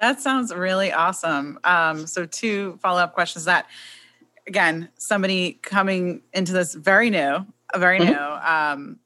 That 0.00 0.20
sounds 0.20 0.54
really 0.54 0.92
awesome. 0.92 1.58
Um, 1.64 2.06
so 2.06 2.26
two 2.26 2.78
follow 2.82 3.00
up 3.00 3.14
questions. 3.14 3.44
That 3.44 3.66
again, 4.46 4.88
somebody 4.96 5.54
coming 5.62 6.22
into 6.32 6.52
this 6.52 6.74
very 6.74 7.10
new, 7.10 7.46
very 7.74 8.00
mm-hmm. 8.00 8.12
new. 8.12 8.18
Um, 8.18 8.98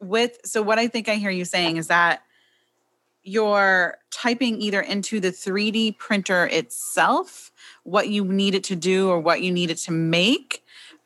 with 0.00 0.38
so 0.44 0.62
what 0.62 0.78
I 0.78 0.88
think 0.88 1.08
I 1.08 1.14
hear 1.16 1.30
you 1.30 1.44
saying 1.44 1.76
is 1.76 1.86
that 1.86 2.22
you're 3.22 3.98
typing 4.10 4.60
either 4.60 4.80
into 4.80 5.20
the 5.20 5.30
3D 5.30 5.96
printer 5.96 6.46
itself 6.48 7.52
what 7.84 8.08
you 8.08 8.24
need 8.24 8.54
it 8.54 8.64
to 8.64 8.76
do 8.76 9.08
or 9.08 9.20
what 9.20 9.42
you 9.42 9.52
need 9.52 9.70
it 9.70 9.78
to 9.78 9.92
make 9.92 10.61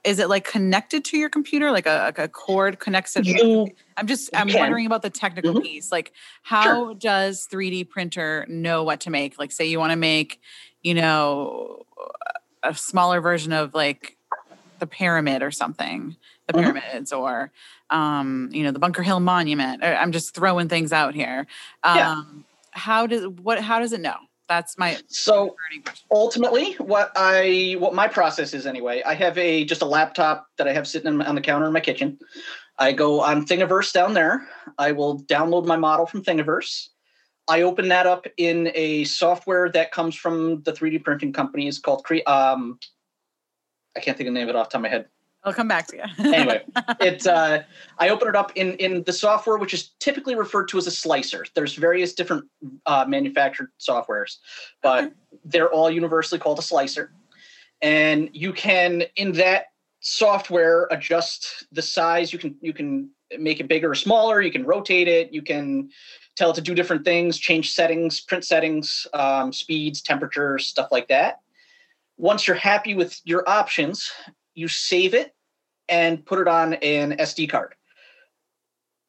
is 0.07 0.21
it 0.21 0.29
like 0.29 0.45
connected 0.45 1.05
to 1.05 1.19
your 1.19 1.29
computer 1.29 1.71
like 1.73 1.87
a, 1.87 2.13
a 2.17 2.29
cord 2.29 2.79
connects 2.79 3.17
it 3.17 3.27
you, 3.27 3.69
i'm 3.97 4.07
just 4.07 4.31
i'm 4.35 4.49
can. 4.49 4.61
wondering 4.61 4.87
about 4.87 5.03
the 5.03 5.11
technical 5.11 5.53
mm-hmm. 5.53 5.63
piece 5.63 5.91
like 5.91 6.13
how 6.43 6.63
sure. 6.63 6.95
does 6.95 7.47
3d 7.51 7.89
printer 7.89 8.47
know 8.49 8.85
what 8.85 9.01
to 9.01 9.11
make 9.11 9.39
like 9.39 9.53
say 9.53 9.67
you 9.67 9.79
want 9.79 9.91
to 9.91 9.97
make 9.97 10.41
you 10.83 10.95
know 10.95 11.85
a 12.63 12.75
smaller 12.75 13.21
version 13.21 13.53
of 13.53 13.75
like 13.75 14.17
the 14.79 14.87
pyramid 14.87 15.43
or 15.43 15.51
something 15.51 16.17
the 16.47 16.53
mm-hmm. 16.53 16.73
pyramids 16.73 17.13
or 17.13 17.51
um 17.91 18.49
you 18.53 18.63
know 18.63 18.71
the 18.71 18.79
bunker 18.79 19.03
hill 19.03 19.21
monument 19.21 19.83
i'm 19.83 20.13
just 20.13 20.35
throwing 20.35 20.69
things 20.69 20.93
out 20.93 21.15
here 21.15 21.47
um 21.83 21.97
yeah. 21.97 22.23
how 22.71 23.07
does 23.07 23.27
what 23.43 23.61
how 23.61 23.81
does 23.81 23.93
it 23.93 24.01
know 24.01 24.17
that's 24.49 24.79
my 24.79 24.97
so 25.09 25.57
ultimately 26.11 26.75
what 26.75 27.11
i 27.17 27.75
what 27.79 27.95
my 27.95 28.07
process 28.07 28.55
is 28.55 28.67
anyway 28.67 29.03
i 29.05 29.12
have 29.15 29.37
a 29.38 29.65
just 29.65 29.83
a 29.83 29.87
laptop 29.87 30.47
that 30.57 30.69
i 30.69 30.73
have 30.73 30.87
sitting 30.87 31.21
on 31.21 31.35
the 31.35 31.41
counter 31.41 31.67
in 31.67 31.73
my 31.73 31.81
kitchen. 31.81 32.19
I 32.79 32.93
go 32.93 33.21
on 33.21 33.47
thingiverse 33.47 33.93
down 33.93 34.15
there. 34.15 34.47
I 34.79 34.93
will 34.93 35.21
download 35.23 35.67
my 35.67 35.76
model 35.76 36.07
from 36.07 36.23
thingiverse. 36.23 36.88
I 37.49 37.62
open 37.62 37.88
that 37.88 38.07
up 38.07 38.26
in 38.37 38.71
a 38.75 39.05
software 39.05 39.71
that 39.71 39.93
comes 39.93 40.15
from 40.15 40.62
the 40.62 40.73
3d 40.73 41.05
printing 41.05 41.33
companies 41.33 41.79
called 41.79 42.05
cre 42.05 42.17
um 42.26 42.79
i 43.97 44.00
can't 44.00 44.17
think 44.17 44.29
of 44.29 44.35
the 44.35 44.38
name 44.38 44.49
of 44.49 44.55
it 44.55 44.59
off 44.59 44.69
the 44.69 44.73
top 44.73 44.81
of 44.81 44.83
my 44.83 44.88
head 44.88 45.07
I'll 45.47 45.55
come 45.55 45.69
back 45.69 45.87
to 45.88 45.97
you. 45.97 46.03
anyway, 46.35 46.65
it 47.00 47.25
uh, 47.25 47.62
I 47.99 48.09
open 48.09 48.26
it 48.29 48.35
up 48.35 48.50
in 48.57 48.73
in 48.75 49.05
the 49.05 49.12
software, 49.12 49.57
which 49.59 49.73
is 49.73 49.91
typically 50.00 50.35
referred 50.35 50.67
to 50.69 50.79
as 50.79 50.88
a 50.88 50.91
slicer. 50.91 51.47
There's 51.55 51.75
various 51.75 52.15
different 52.15 52.47
uh, 52.85 53.05
manufactured 53.07 53.71
softwares, 53.79 54.38
but 54.83 55.05
okay. 55.05 55.15
they're 55.45 55.71
all 55.71 55.88
universally 55.88 56.41
called 56.41 56.59
a 56.59 56.62
slicer. 56.62 57.12
And 57.81 58.29
you 58.33 58.53
can 58.53 59.05
in 59.15 59.33
that 59.33 59.67
software 60.00 60.88
adjust 60.91 61.67
the 61.71 61.83
size. 61.83 62.33
You 62.33 62.41
can 62.41 62.57
you 62.61 62.73
can 62.73 63.11
make 63.38 63.61
it 63.61 63.69
bigger 63.69 63.93
or 63.93 63.95
smaller. 63.95 64.43
You 64.43 64.50
can 64.50 64.65
rotate 64.65 65.07
it. 65.07 65.33
You 65.33 65.43
can 65.43 65.91
tell 66.35 66.50
it 66.50 66.55
to 66.55 66.61
do 66.61 66.75
different 66.75 67.05
things, 67.05 67.38
change 67.38 67.73
settings, 67.73 68.21
print 68.21 68.45
settings, 68.45 69.07
um, 69.15 69.53
speeds, 69.53 70.03
temperatures, 70.03 70.67
stuff 70.67 70.88
like 70.91 71.07
that. 71.07 71.41
Once 72.19 72.49
you're 72.49 72.57
happy 72.57 72.95
with 72.95 73.21
your 73.25 73.49
options, 73.49 74.11
you 74.55 74.67
save 74.67 75.15
it 75.15 75.36
and 75.88 76.25
put 76.25 76.38
it 76.38 76.49
on 76.49 76.75
an 76.75 77.16
SD 77.16 77.49
card. 77.49 77.75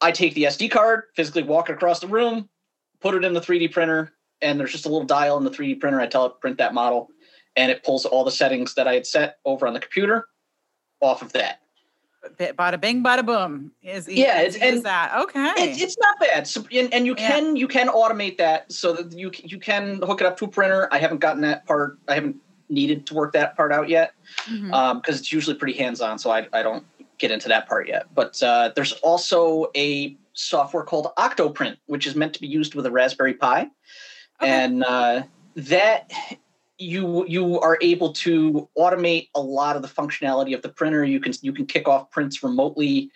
I 0.00 0.12
take 0.12 0.34
the 0.34 0.44
SD 0.44 0.70
card, 0.70 1.04
physically 1.16 1.42
walk 1.42 1.70
it 1.70 1.72
across 1.72 2.00
the 2.00 2.06
room, 2.06 2.48
put 3.00 3.14
it 3.14 3.24
in 3.24 3.34
the 3.34 3.40
3D 3.40 3.72
printer, 3.72 4.12
and 4.40 4.58
there's 4.58 4.72
just 4.72 4.86
a 4.86 4.88
little 4.88 5.06
dial 5.06 5.36
in 5.38 5.44
the 5.44 5.50
3D 5.50 5.80
printer. 5.80 6.00
I 6.00 6.06
tell 6.06 6.26
it 6.26 6.40
print 6.40 6.58
that 6.58 6.74
model, 6.74 7.08
and 7.56 7.70
it 7.70 7.82
pulls 7.82 8.04
all 8.04 8.24
the 8.24 8.30
settings 8.30 8.74
that 8.74 8.86
I 8.86 8.94
had 8.94 9.06
set 9.06 9.38
over 9.44 9.66
on 9.66 9.74
the 9.74 9.80
computer 9.80 10.28
off 11.00 11.22
of 11.22 11.32
that. 11.32 11.60
Bada 12.38 12.80
bing, 12.80 13.02
bada 13.02 13.24
boom. 13.24 13.72
Is 13.82 14.08
yeah, 14.08 14.40
it's 14.40 14.56
and 14.56 14.82
that 14.82 15.12
okay? 15.22 15.54
It, 15.56 15.80
it's 15.80 15.96
not 15.98 16.18
bad, 16.18 16.46
so, 16.46 16.64
and, 16.72 16.92
and 16.92 17.06
you 17.06 17.14
can 17.14 17.54
yeah. 17.56 17.60
you 17.60 17.68
can 17.68 17.88
automate 17.88 18.36
that 18.38 18.70
so 18.72 18.92
that 18.92 19.16
you 19.16 19.30
you 19.44 19.58
can 19.58 20.02
hook 20.02 20.20
it 20.20 20.26
up 20.26 20.36
to 20.38 20.44
a 20.44 20.48
printer. 20.48 20.88
I 20.90 20.98
haven't 20.98 21.18
gotten 21.18 21.42
that 21.42 21.64
part. 21.64 21.98
I 22.08 22.14
haven't 22.14 22.36
needed 22.68 23.06
to 23.06 23.14
work 23.14 23.32
that 23.32 23.56
part 23.56 23.72
out 23.72 23.88
yet 23.88 24.14
because 24.44 24.60
mm-hmm. 24.60 24.74
um, 24.74 25.02
it's 25.06 25.32
usually 25.32 25.56
pretty 25.56 25.76
hands 25.78 26.00
on. 26.00 26.18
So 26.18 26.30
I, 26.30 26.46
I 26.52 26.62
don't 26.62 26.84
get 27.18 27.30
into 27.30 27.48
that 27.48 27.68
part 27.68 27.88
yet. 27.88 28.06
But 28.14 28.42
uh, 28.42 28.72
there's 28.74 28.92
also 28.92 29.70
a 29.76 30.16
software 30.32 30.84
called 30.84 31.08
Octoprint, 31.18 31.76
which 31.86 32.06
is 32.06 32.14
meant 32.14 32.34
to 32.34 32.40
be 32.40 32.46
used 32.46 32.74
with 32.74 32.86
a 32.86 32.90
Raspberry 32.90 33.34
Pi, 33.34 33.62
okay. 33.62 33.70
and 34.40 34.84
uh, 34.84 35.22
that 35.56 36.10
you 36.78 37.26
you 37.26 37.58
are 37.60 37.76
able 37.80 38.12
to 38.12 38.68
automate 38.78 39.28
a 39.34 39.40
lot 39.40 39.76
of 39.76 39.82
the 39.82 39.88
functionality 39.88 40.54
of 40.54 40.62
the 40.62 40.68
printer. 40.68 41.04
You 41.04 41.20
can 41.20 41.32
you 41.42 41.52
can 41.52 41.66
kick 41.66 41.88
off 41.88 42.10
prints 42.10 42.42
remotely. 42.42 43.10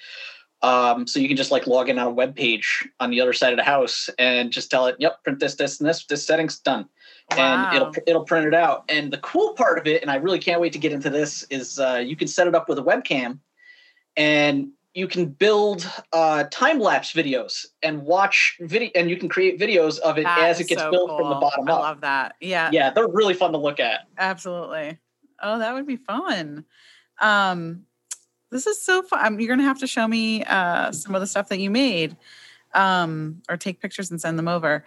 Um, 0.62 1.08
so 1.08 1.18
you 1.18 1.26
can 1.26 1.36
just 1.36 1.50
like 1.50 1.66
log 1.66 1.88
in 1.88 1.98
on 1.98 2.06
a 2.06 2.10
web 2.10 2.36
page 2.36 2.88
on 3.00 3.10
the 3.10 3.20
other 3.20 3.32
side 3.32 3.52
of 3.52 3.56
the 3.56 3.64
house 3.64 4.08
and 4.16 4.52
just 4.52 4.70
tell 4.70 4.86
it, 4.86 4.94
"Yep, 5.00 5.24
print 5.24 5.40
this, 5.40 5.56
this, 5.56 5.80
and 5.80 5.88
this. 5.88 6.04
This 6.04 6.24
setting's 6.24 6.58
done." 6.58 6.88
Wow. 7.36 7.66
and 7.66 7.76
it'll 7.76 7.94
it'll 8.06 8.24
print 8.24 8.46
it 8.46 8.54
out. 8.54 8.84
And 8.88 9.12
the 9.12 9.18
cool 9.18 9.54
part 9.54 9.78
of 9.78 9.86
it, 9.86 10.02
and 10.02 10.10
I 10.10 10.16
really 10.16 10.38
can't 10.38 10.60
wait 10.60 10.72
to 10.72 10.78
get 10.78 10.92
into 10.92 11.10
this, 11.10 11.44
is 11.50 11.78
uh, 11.78 12.02
you 12.04 12.16
can 12.16 12.28
set 12.28 12.46
it 12.46 12.54
up 12.54 12.68
with 12.68 12.78
a 12.78 12.82
webcam, 12.82 13.38
and 14.16 14.70
you 14.94 15.08
can 15.08 15.26
build 15.26 15.90
uh, 16.12 16.44
time 16.50 16.78
lapse 16.78 17.12
videos 17.12 17.66
and 17.82 18.02
watch 18.02 18.58
video, 18.60 18.90
and 18.94 19.08
you 19.08 19.16
can 19.16 19.28
create 19.28 19.58
videos 19.58 19.98
of 20.00 20.18
it 20.18 20.24
that 20.24 20.38
as 20.40 20.60
it 20.60 20.68
gets 20.68 20.82
so 20.82 20.90
built 20.90 21.10
cool. 21.10 21.18
from 21.18 21.28
the 21.30 21.36
bottom 21.36 21.68
I 21.68 21.72
up. 21.72 21.78
I 21.78 21.82
love 21.82 22.00
that. 22.02 22.34
Yeah, 22.40 22.70
yeah, 22.72 22.90
they're 22.90 23.08
really 23.08 23.34
fun 23.34 23.52
to 23.52 23.58
look 23.58 23.80
at. 23.80 24.00
Absolutely. 24.18 24.98
Oh, 25.42 25.58
that 25.58 25.74
would 25.74 25.86
be 25.86 25.96
fun. 25.96 26.64
Um, 27.20 27.84
this 28.50 28.66
is 28.66 28.82
so 28.82 29.02
fun. 29.02 29.26
Um, 29.26 29.40
you're 29.40 29.48
gonna 29.48 29.66
have 29.66 29.80
to 29.80 29.86
show 29.86 30.06
me 30.06 30.44
uh, 30.44 30.92
some 30.92 31.14
of 31.14 31.20
the 31.20 31.26
stuff 31.26 31.48
that 31.48 31.58
you 31.58 31.70
made, 31.70 32.16
um, 32.74 33.42
or 33.48 33.56
take 33.56 33.80
pictures 33.80 34.10
and 34.10 34.20
send 34.20 34.38
them 34.38 34.48
over. 34.48 34.84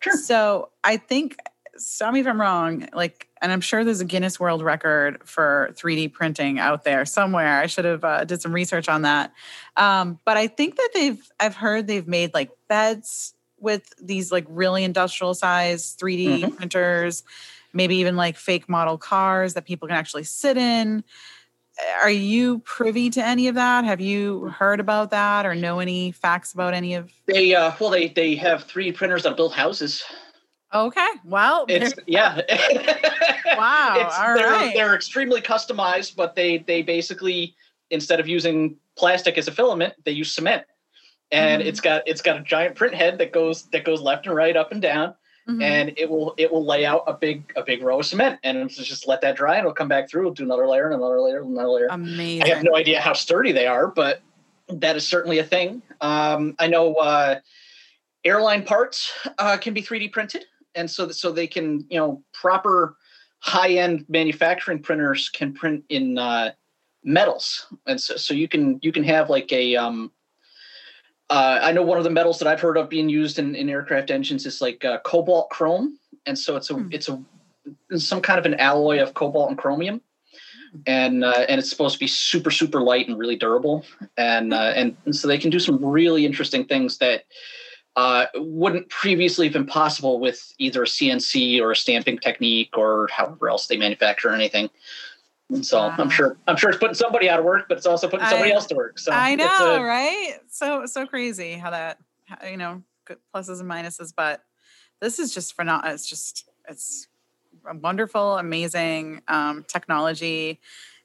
Sure. 0.00 0.16
So 0.16 0.70
I 0.84 0.98
think 0.98 1.38
stop 1.78 2.14
me 2.14 2.20
if 2.20 2.26
I'm 2.26 2.40
wrong, 2.40 2.88
like, 2.92 3.28
and 3.42 3.52
I'm 3.52 3.60
sure 3.60 3.84
there's 3.84 4.00
a 4.00 4.04
Guinness 4.04 4.40
World 4.40 4.62
Record 4.62 5.20
for 5.24 5.70
3D 5.74 6.12
printing 6.12 6.58
out 6.58 6.84
there 6.84 7.04
somewhere. 7.04 7.60
I 7.60 7.66
should 7.66 7.84
have 7.84 8.04
uh, 8.04 8.24
did 8.24 8.42
some 8.42 8.52
research 8.52 8.88
on 8.88 9.02
that. 9.02 9.32
Um, 9.76 10.18
but 10.24 10.36
I 10.36 10.46
think 10.46 10.76
that 10.76 10.90
they've, 10.94 11.32
I've 11.38 11.56
heard 11.56 11.86
they've 11.86 12.06
made 12.06 12.34
like 12.34 12.50
beds 12.68 13.34
with 13.58 13.92
these 14.00 14.32
like 14.32 14.46
really 14.48 14.84
industrial 14.84 15.34
size 15.34 15.96
3D 16.00 16.40
mm-hmm. 16.40 16.56
printers, 16.56 17.24
maybe 17.72 17.96
even 17.96 18.16
like 18.16 18.36
fake 18.36 18.68
model 18.68 18.98
cars 18.98 19.54
that 19.54 19.64
people 19.64 19.88
can 19.88 19.96
actually 19.96 20.24
sit 20.24 20.56
in. 20.56 21.04
Are 22.02 22.10
you 22.10 22.60
privy 22.60 23.10
to 23.10 23.24
any 23.24 23.48
of 23.48 23.54
that? 23.56 23.84
Have 23.84 24.00
you 24.00 24.46
heard 24.46 24.80
about 24.80 25.10
that 25.10 25.44
or 25.44 25.54
know 25.54 25.78
any 25.78 26.10
facts 26.10 26.54
about 26.54 26.72
any 26.72 26.94
of? 26.94 27.12
They 27.26 27.54
uh, 27.54 27.72
well, 27.78 27.90
they 27.90 28.08
they 28.08 28.34
have 28.36 28.66
3D 28.66 28.94
printers 28.94 29.24
that 29.24 29.36
build 29.36 29.52
houses. 29.52 30.02
Okay. 30.74 31.06
Well, 31.24 31.64
it's 31.68 31.94
yeah. 32.06 32.36
wow. 33.56 33.94
It's, 33.98 34.18
All 34.18 34.34
they're, 34.34 34.50
right. 34.50 34.74
they're 34.74 34.94
extremely 34.94 35.40
customized, 35.40 36.16
but 36.16 36.34
they 36.34 36.58
they 36.58 36.82
basically 36.82 37.54
instead 37.90 38.20
of 38.20 38.28
using 38.28 38.76
plastic 38.96 39.38
as 39.38 39.48
a 39.48 39.52
filament, 39.52 39.94
they 40.04 40.12
use 40.12 40.32
cement. 40.32 40.64
And 41.32 41.60
mm-hmm. 41.60 41.68
it's 41.68 41.80
got 41.80 42.02
it's 42.06 42.22
got 42.22 42.36
a 42.36 42.42
giant 42.42 42.74
print 42.76 42.94
head 42.94 43.18
that 43.18 43.32
goes 43.32 43.64
that 43.70 43.84
goes 43.84 44.00
left 44.00 44.26
and 44.26 44.34
right, 44.34 44.56
up 44.56 44.72
and 44.72 44.82
down. 44.82 45.14
Mm-hmm. 45.48 45.62
And 45.62 45.92
it 45.96 46.10
will 46.10 46.34
it 46.36 46.52
will 46.52 46.64
lay 46.64 46.84
out 46.84 47.04
a 47.06 47.14
big 47.14 47.52
a 47.56 47.62
big 47.62 47.82
row 47.82 48.00
of 48.00 48.06
cement 48.06 48.40
and 48.42 48.68
just 48.68 49.06
let 49.06 49.20
that 49.20 49.36
dry 49.36 49.54
and 49.54 49.60
it'll 49.60 49.72
come 49.72 49.88
back 49.88 50.10
through. 50.10 50.22
It'll 50.22 50.34
do 50.34 50.44
another 50.44 50.66
layer 50.66 50.86
and 50.86 50.94
another 50.94 51.20
layer 51.20 51.40
and 51.40 51.52
another 51.52 51.68
layer. 51.68 51.86
Amazing. 51.90 52.42
I 52.42 52.48
have 52.48 52.64
no 52.64 52.76
idea 52.76 53.00
how 53.00 53.12
sturdy 53.12 53.52
they 53.52 53.66
are, 53.66 53.86
but 53.86 54.22
that 54.68 54.96
is 54.96 55.06
certainly 55.06 55.38
a 55.38 55.44
thing. 55.44 55.82
Um, 56.00 56.56
I 56.58 56.66
know 56.66 56.94
uh, 56.94 57.38
airline 58.24 58.64
parts 58.64 59.12
uh, 59.38 59.56
can 59.56 59.72
be 59.72 59.82
3D 59.82 60.10
printed 60.10 60.44
and 60.76 60.90
so 60.90 61.08
so 61.08 61.32
they 61.32 61.46
can 61.46 61.84
you 61.90 61.98
know 61.98 62.22
proper 62.32 62.96
high 63.40 63.70
end 63.70 64.04
manufacturing 64.08 64.80
printers 64.80 65.28
can 65.28 65.52
print 65.52 65.84
in 65.88 66.18
uh, 66.18 66.52
metals, 67.02 67.66
and 67.86 68.00
so, 68.00 68.16
so 68.16 68.34
you 68.34 68.48
can 68.48 68.78
you 68.82 68.92
can 68.92 69.04
have 69.04 69.30
like 69.30 69.50
a 69.52 69.76
um, 69.76 70.12
uh, 71.30 71.58
I 71.62 71.72
know 71.72 71.82
one 71.82 71.98
of 71.98 72.04
the 72.04 72.10
metals 72.10 72.38
that 72.38 72.48
I've 72.48 72.60
heard 72.60 72.76
of 72.76 72.88
being 72.88 73.08
used 73.08 73.38
in, 73.38 73.54
in 73.54 73.68
aircraft 73.68 74.10
engines 74.10 74.46
is 74.46 74.60
like 74.60 74.84
uh, 74.84 74.98
cobalt 75.00 75.50
chrome, 75.50 75.98
and 76.26 76.38
so 76.38 76.56
it's 76.56 76.70
a 76.70 76.74
hmm. 76.74 76.88
it's 76.92 77.08
a 77.08 77.22
some 77.96 78.20
kind 78.20 78.38
of 78.38 78.46
an 78.46 78.54
alloy 78.54 79.00
of 79.00 79.14
cobalt 79.14 79.48
and 79.48 79.58
chromium, 79.58 80.00
and 80.86 81.24
uh, 81.24 81.44
and 81.48 81.58
it's 81.58 81.70
supposed 81.70 81.94
to 81.94 82.00
be 82.00 82.06
super 82.06 82.50
super 82.50 82.80
light 82.80 83.08
and 83.08 83.18
really 83.18 83.36
durable, 83.36 83.84
and 84.16 84.54
uh, 84.54 84.72
and, 84.76 84.96
and 85.04 85.16
so 85.16 85.26
they 85.26 85.38
can 85.38 85.50
do 85.50 85.58
some 85.58 85.84
really 85.84 86.26
interesting 86.26 86.64
things 86.64 86.98
that 86.98 87.24
uh, 87.96 88.26
wouldn't 88.34 88.88
previously 88.90 89.46
have 89.46 89.54
been 89.54 89.66
possible 89.66 90.20
with 90.20 90.54
either 90.58 90.82
a 90.82 90.86
CNC 90.86 91.60
or 91.60 91.72
a 91.72 91.76
stamping 91.76 92.18
technique 92.18 92.76
or 92.76 93.08
however 93.10 93.48
else 93.48 93.66
they 93.66 93.76
manufacture 93.76 94.30
anything. 94.30 94.68
And 95.48 95.64
so 95.64 95.78
wow. 95.78 95.94
I'm 95.96 96.10
sure 96.10 96.36
I'm 96.46 96.56
sure 96.56 96.70
it's 96.70 96.78
putting 96.78 96.94
somebody 96.94 97.28
out 97.28 97.38
of 97.38 97.44
work, 97.44 97.66
but 97.68 97.78
it's 97.78 97.86
also 97.86 98.08
putting 98.08 98.26
somebody 98.26 98.52
I, 98.52 98.54
else 98.54 98.66
to 98.66 98.74
work. 98.74 98.98
So 98.98 99.12
I 99.12 99.34
know, 99.36 99.76
a, 99.76 99.82
right? 99.82 100.34
So 100.48 100.86
so 100.86 101.06
crazy 101.06 101.52
how 101.52 101.70
that 101.70 101.98
you 102.48 102.56
know 102.56 102.82
pluses 103.34 103.60
and 103.60 103.70
minuses, 103.70 104.12
but 104.14 104.42
this 105.00 105.18
is 105.18 105.32
just 105.32 105.54
for 105.54 105.64
not. 105.64 105.86
It's 105.86 106.08
just 106.08 106.48
it's 106.68 107.06
a 107.64 107.76
wonderful, 107.76 108.38
amazing 108.38 109.22
um, 109.28 109.64
technology, 109.68 110.60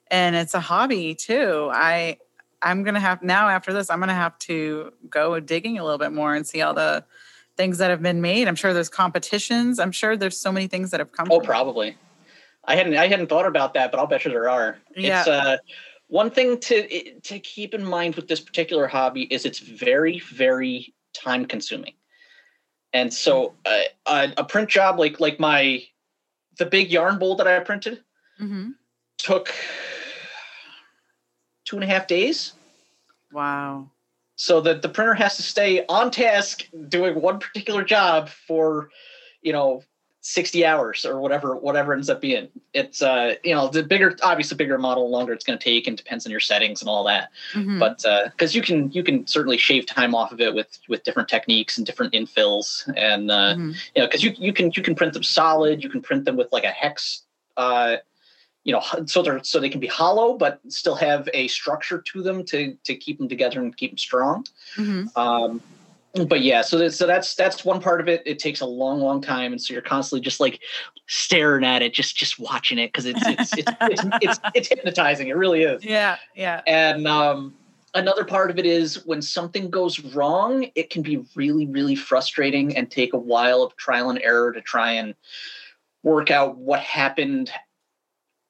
and 0.09 0.35
it's 0.35 0.55
a 0.55 0.59
hobby 0.59 1.13
too. 1.13 1.69
I 1.71 2.17
I'm 2.61 2.83
gonna 2.83 2.99
have 2.99 3.21
now 3.23 3.49
after 3.49 3.73
this, 3.73 3.89
I'm 3.89 3.99
gonna 3.99 4.13
have 4.13 4.37
to 4.39 4.93
go 5.09 5.39
digging 5.39 5.77
a 5.79 5.83
little 5.83 5.97
bit 5.97 6.11
more 6.11 6.35
and 6.35 6.45
see 6.45 6.61
all 6.61 6.73
the 6.73 7.03
things 7.57 7.77
that 7.79 7.89
have 7.89 8.01
been 8.01 8.21
made. 8.21 8.47
I'm 8.47 8.55
sure 8.55 8.73
there's 8.73 8.89
competitions. 8.89 9.79
I'm 9.79 9.91
sure 9.91 10.15
there's 10.15 10.37
so 10.37 10.51
many 10.51 10.67
things 10.67 10.91
that 10.91 10.99
have 10.99 11.11
come. 11.11 11.27
Oh, 11.31 11.39
probably. 11.39 11.97
I 12.65 12.75
hadn't 12.75 12.95
I 12.95 13.07
hadn't 13.07 13.27
thought 13.27 13.45
about 13.47 13.73
that, 13.73 13.91
but 13.91 13.99
I'll 13.99 14.07
bet 14.07 14.25
you 14.25 14.31
there 14.31 14.49
are. 14.49 14.77
Yeah. 14.95 15.19
It's 15.21 15.27
uh 15.27 15.57
one 16.07 16.29
thing 16.29 16.59
to 16.59 17.19
to 17.21 17.39
keep 17.39 17.73
in 17.73 17.83
mind 17.83 18.15
with 18.15 18.27
this 18.27 18.39
particular 18.39 18.87
hobby 18.87 19.23
is 19.23 19.45
it's 19.45 19.59
very 19.59 20.19
very 20.19 20.93
time 21.13 21.45
consuming. 21.45 21.93
And 22.93 23.13
so 23.13 23.53
uh, 23.65 23.79
a, 24.05 24.33
a 24.37 24.43
print 24.43 24.69
job 24.69 24.99
like 24.99 25.19
like 25.19 25.39
my 25.39 25.83
the 26.57 26.65
big 26.65 26.91
yarn 26.91 27.17
bowl 27.17 27.35
that 27.37 27.47
I 27.47 27.59
printed 27.59 28.03
Mhm. 28.39 28.73
took 29.17 29.53
two 31.71 31.77
and 31.77 31.83
a 31.85 31.87
half 31.87 32.05
days. 32.05 32.51
Wow. 33.31 33.89
so 34.35 34.59
that 34.61 34.81
the 34.81 34.89
printer 34.89 35.13
has 35.13 35.37
to 35.37 35.41
stay 35.43 35.85
on 35.87 36.11
task 36.11 36.67
doing 36.89 37.21
one 37.21 37.39
particular 37.39 37.83
job 37.85 38.27
for 38.27 38.89
you 39.41 39.53
know 39.53 39.83
60 40.23 40.65
hours 40.65 41.05
or 41.05 41.19
whatever 41.19 41.55
whatever 41.55 41.93
ends 41.93 42.09
up 42.09 42.19
being 42.21 42.49
it's 42.73 43.01
uh 43.01 43.35
you 43.43 43.55
know 43.55 43.69
the 43.69 43.83
bigger 43.83 44.15
obviously 44.21 44.57
bigger 44.57 44.77
model 44.77 45.09
longer 45.09 45.31
it's 45.33 45.45
going 45.45 45.57
to 45.57 45.63
take 45.63 45.87
and 45.87 45.95
depends 45.97 46.25
on 46.25 46.31
your 46.31 46.39
settings 46.41 46.81
and 46.81 46.89
all 46.89 47.03
that 47.05 47.29
Mhm. 47.53 47.79
but 47.79 48.03
uh 48.05 48.25
because 48.31 48.53
you 48.53 48.61
can 48.61 48.91
you 48.91 49.01
can 49.03 49.25
certainly 49.25 49.57
shave 49.57 49.85
time 49.85 50.13
off 50.13 50.31
of 50.33 50.41
it 50.41 50.53
with 50.53 50.77
with 50.89 51.03
different 51.03 51.29
techniques 51.29 51.77
and 51.77 51.87
different 51.87 52.13
infills 52.13 52.91
and 52.97 53.31
uh 53.31 53.55
Mhm. 53.55 53.75
you 53.95 54.01
know 54.01 54.07
because 54.07 54.23
you 54.23 54.33
you 54.37 54.51
can 54.53 54.71
you 54.75 54.83
can 54.83 54.93
print 54.93 55.13
them 55.13 55.23
solid 55.23 55.81
you 55.81 55.89
can 55.89 56.01
print 56.01 56.25
them 56.25 56.35
with 56.35 56.51
like 56.51 56.65
a 56.65 56.69
hex 56.71 57.23
uh 57.57 57.95
you 58.63 58.73
know 58.73 58.81
so 59.05 59.21
they're 59.21 59.43
so 59.43 59.59
they 59.59 59.69
can 59.69 59.79
be 59.79 59.87
hollow 59.87 60.33
but 60.37 60.59
still 60.67 60.95
have 60.95 61.27
a 61.33 61.47
structure 61.47 62.01
to 62.01 62.21
them 62.21 62.43
to 62.45 62.75
to 62.83 62.95
keep 62.95 63.17
them 63.17 63.29
together 63.29 63.59
and 63.59 63.75
keep 63.75 63.91
them 63.91 63.97
strong 63.97 64.45
Mhm. 64.75 65.15
um 65.17 65.61
but 66.27 66.41
yeah 66.41 66.61
so 66.61 66.77
that's 66.77 66.97
so 66.97 67.07
that's 67.07 67.35
that's 67.35 67.63
one 67.63 67.79
part 67.81 68.01
of 68.01 68.09
it 68.09 68.21
it 68.25 68.37
takes 68.37 68.61
a 68.61 68.65
long 68.65 68.99
long 68.99 69.21
time 69.21 69.51
and 69.53 69.61
so 69.61 69.73
you're 69.73 69.81
constantly 69.81 70.21
just 70.23 70.39
like 70.39 70.59
staring 71.07 71.63
at 71.63 71.81
it 71.81 71.93
just 71.93 72.15
just 72.15 72.37
watching 72.39 72.77
it 72.77 72.87
because 72.87 73.05
it's 73.05 73.25
it's 73.27 73.57
it's, 73.57 73.71
it's 73.81 74.03
it's 74.21 74.39
it's 74.53 74.67
hypnotizing 74.67 75.29
it 75.29 75.37
really 75.37 75.63
is 75.63 75.83
Yeah. 75.83 76.17
Yeah. 76.35 76.61
and 76.67 77.07
um 77.07 77.53
another 77.93 78.23
part 78.23 78.51
of 78.51 78.59
it 78.59 78.65
is 78.65 79.05
when 79.05 79.21
something 79.21 79.69
goes 79.69 79.99
wrong 80.01 80.67
it 80.75 80.89
can 80.89 81.01
be 81.01 81.25
really 81.35 81.65
really 81.65 81.95
frustrating 81.95 82.75
and 82.77 82.91
take 82.91 83.13
a 83.13 83.17
while 83.17 83.63
of 83.63 83.75
trial 83.77 84.09
and 84.09 84.21
error 84.21 84.51
to 84.51 84.61
try 84.61 84.91
and 84.91 85.15
work 86.03 86.29
out 86.31 86.57
what 86.57 86.79
happened 86.81 87.51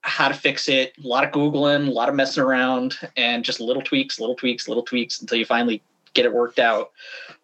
how 0.01 0.27
to 0.27 0.33
fix 0.33 0.67
it 0.67 0.93
a 1.03 1.07
lot 1.07 1.23
of 1.23 1.31
googling 1.31 1.87
a 1.87 1.91
lot 1.91 2.09
of 2.09 2.15
messing 2.15 2.43
around 2.43 2.97
and 3.17 3.43
just 3.43 3.59
little 3.59 3.83
tweaks 3.83 4.19
little 4.19 4.35
tweaks 4.35 4.67
little 4.67 4.83
tweaks 4.83 5.21
until 5.21 5.37
you 5.37 5.45
finally 5.45 5.81
get 6.13 6.25
it 6.25 6.33
worked 6.33 6.59
out 6.59 6.91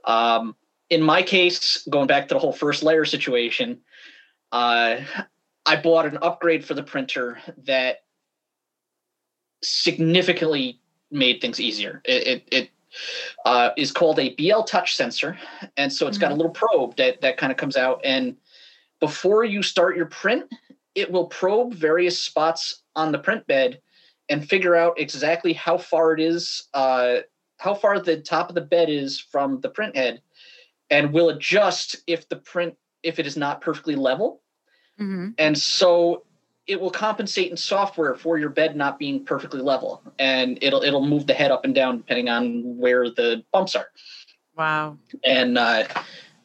um, 0.05 0.55
in 0.89 1.01
my 1.01 1.21
case 1.21 1.87
going 1.89 2.07
back 2.07 2.27
to 2.27 2.33
the 2.33 2.39
whole 2.39 2.53
first 2.53 2.83
layer 2.83 3.05
situation 3.05 3.79
uh, 4.51 4.97
i 5.65 5.75
bought 5.75 6.05
an 6.05 6.17
upgrade 6.21 6.65
for 6.65 6.73
the 6.73 6.83
printer 6.83 7.37
that 7.57 8.03
significantly 9.61 10.79
made 11.11 11.41
things 11.41 11.59
easier. 11.59 12.01
It 12.05 12.27
it, 12.27 12.47
it 12.51 12.69
uh, 13.45 13.71
is 13.77 13.91
called 13.91 14.19
a 14.19 14.33
BL 14.35 14.61
Touch 14.61 14.95
sensor, 14.95 15.37
and 15.75 15.91
so 15.91 16.07
it's 16.07 16.17
got 16.17 16.31
a 16.31 16.35
little 16.35 16.51
probe 16.51 16.95
that 16.97 17.21
that 17.21 17.37
kind 17.37 17.51
of 17.51 17.57
comes 17.57 17.77
out, 17.77 18.01
and 18.03 18.35
before 18.99 19.43
you 19.43 19.61
start 19.61 19.95
your 19.95 20.07
print, 20.07 20.51
it 20.97 21.11
will 21.11 21.27
probe 21.27 21.75
various 21.75 22.17
spots 22.21 22.81
on 22.95 23.11
the 23.11 23.19
print 23.19 23.45
bed 23.45 23.79
and 24.29 24.49
figure 24.49 24.75
out 24.75 24.99
exactly 24.99 25.53
how 25.53 25.77
far 25.77 26.11
it 26.11 26.19
is, 26.19 26.63
uh, 26.73 27.17
how 27.57 27.75
far 27.75 27.99
the 27.99 28.19
top 28.19 28.49
of 28.49 28.55
the 28.55 28.61
bed 28.61 28.89
is 28.89 29.19
from 29.19 29.61
the 29.61 29.69
print 29.69 29.95
head, 29.95 30.21
and 30.89 31.13
will 31.13 31.29
adjust 31.29 31.97
if 32.07 32.27
the 32.29 32.35
print 32.35 32.75
if 33.03 33.19
it 33.19 33.27
is 33.27 33.37
not 33.37 33.61
perfectly 33.61 33.95
level 33.95 34.41
Mhm. 34.99 35.35
and 35.37 35.55
so 35.55 36.23
it 36.65 36.81
will 36.81 36.89
compensate 36.89 37.51
in 37.51 37.55
software 37.55 38.15
for 38.15 38.39
your 38.39 38.49
bed 38.49 38.75
not 38.75 38.97
being 38.97 39.23
perfectly 39.23 39.61
level 39.61 40.01
and 40.17 40.57
it'll 40.63 40.81
it'll 40.81 41.05
move 41.05 41.27
the 41.27 41.33
head 41.33 41.51
up 41.51 41.63
and 41.63 41.75
down 41.75 41.97
depending 41.97 42.27
on 42.27 42.77
where 42.77 43.09
the 43.11 43.43
bumps 43.53 43.75
are 43.75 43.89
Wow. 44.57 44.97
and 45.23 45.59
uh, 45.59 45.83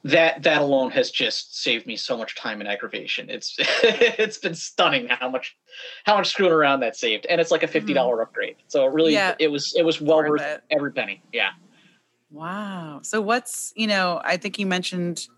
that 0.05 0.43
that 0.43 0.61
alone 0.61 0.91
has 0.91 1.11
just 1.13 1.57
saved 1.63 1.87
me 1.87 1.97
so 1.97 2.17
much 2.17 2.35
time 2.35 2.61
and 2.61 2.69
aggravation 2.69 3.31
it's 3.31 3.55
it's 3.59 4.37
been 4.39 4.55
stunning 4.55 5.07
how 5.09 5.29
much 5.29 5.57
how 6.05 6.17
much 6.17 6.29
screwing 6.29 6.53
around 6.53 6.81
that 6.81 6.97
saved 6.97 7.25
and 7.27 7.41
it's 7.41 7.53
like 7.53 7.63
a 7.63 7.69
$50 7.69 8.21
upgrade 8.21 8.57
so 8.67 8.85
it 8.87 8.93
really 8.93 9.13
Yeah. 9.13 9.35
it 9.39 9.49
was 9.49 9.75
it 9.77 9.85
was 9.85 10.01
well 10.01 10.19
Worth 10.19 10.29
worth 10.31 10.43
it. 10.43 10.63
every 10.71 10.93
penny 10.93 11.23
yeah 11.33 11.51
Wow. 12.31 13.01
So 13.03 13.21
what's, 13.21 13.75
you 13.77 13.87
know, 13.87 14.19
I 14.25 14.39
think 14.39 14.59
you 14.59 14.65
mentioned 14.65 15.29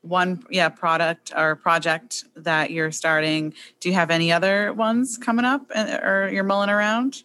one 0.00 0.42
yeah, 0.48 0.70
product 0.70 1.32
or 1.36 1.54
project 1.54 2.24
that 2.34 2.70
you're 2.70 2.90
starting. 2.92 3.52
Do 3.80 3.90
you 3.90 3.94
have 3.94 4.10
any 4.10 4.32
other 4.32 4.72
ones 4.72 5.18
coming 5.18 5.44
up 5.44 5.66
uh, 5.74 5.98
or 6.02 6.30
you're 6.32 6.42
mulling 6.44 6.70
around? 6.70 7.24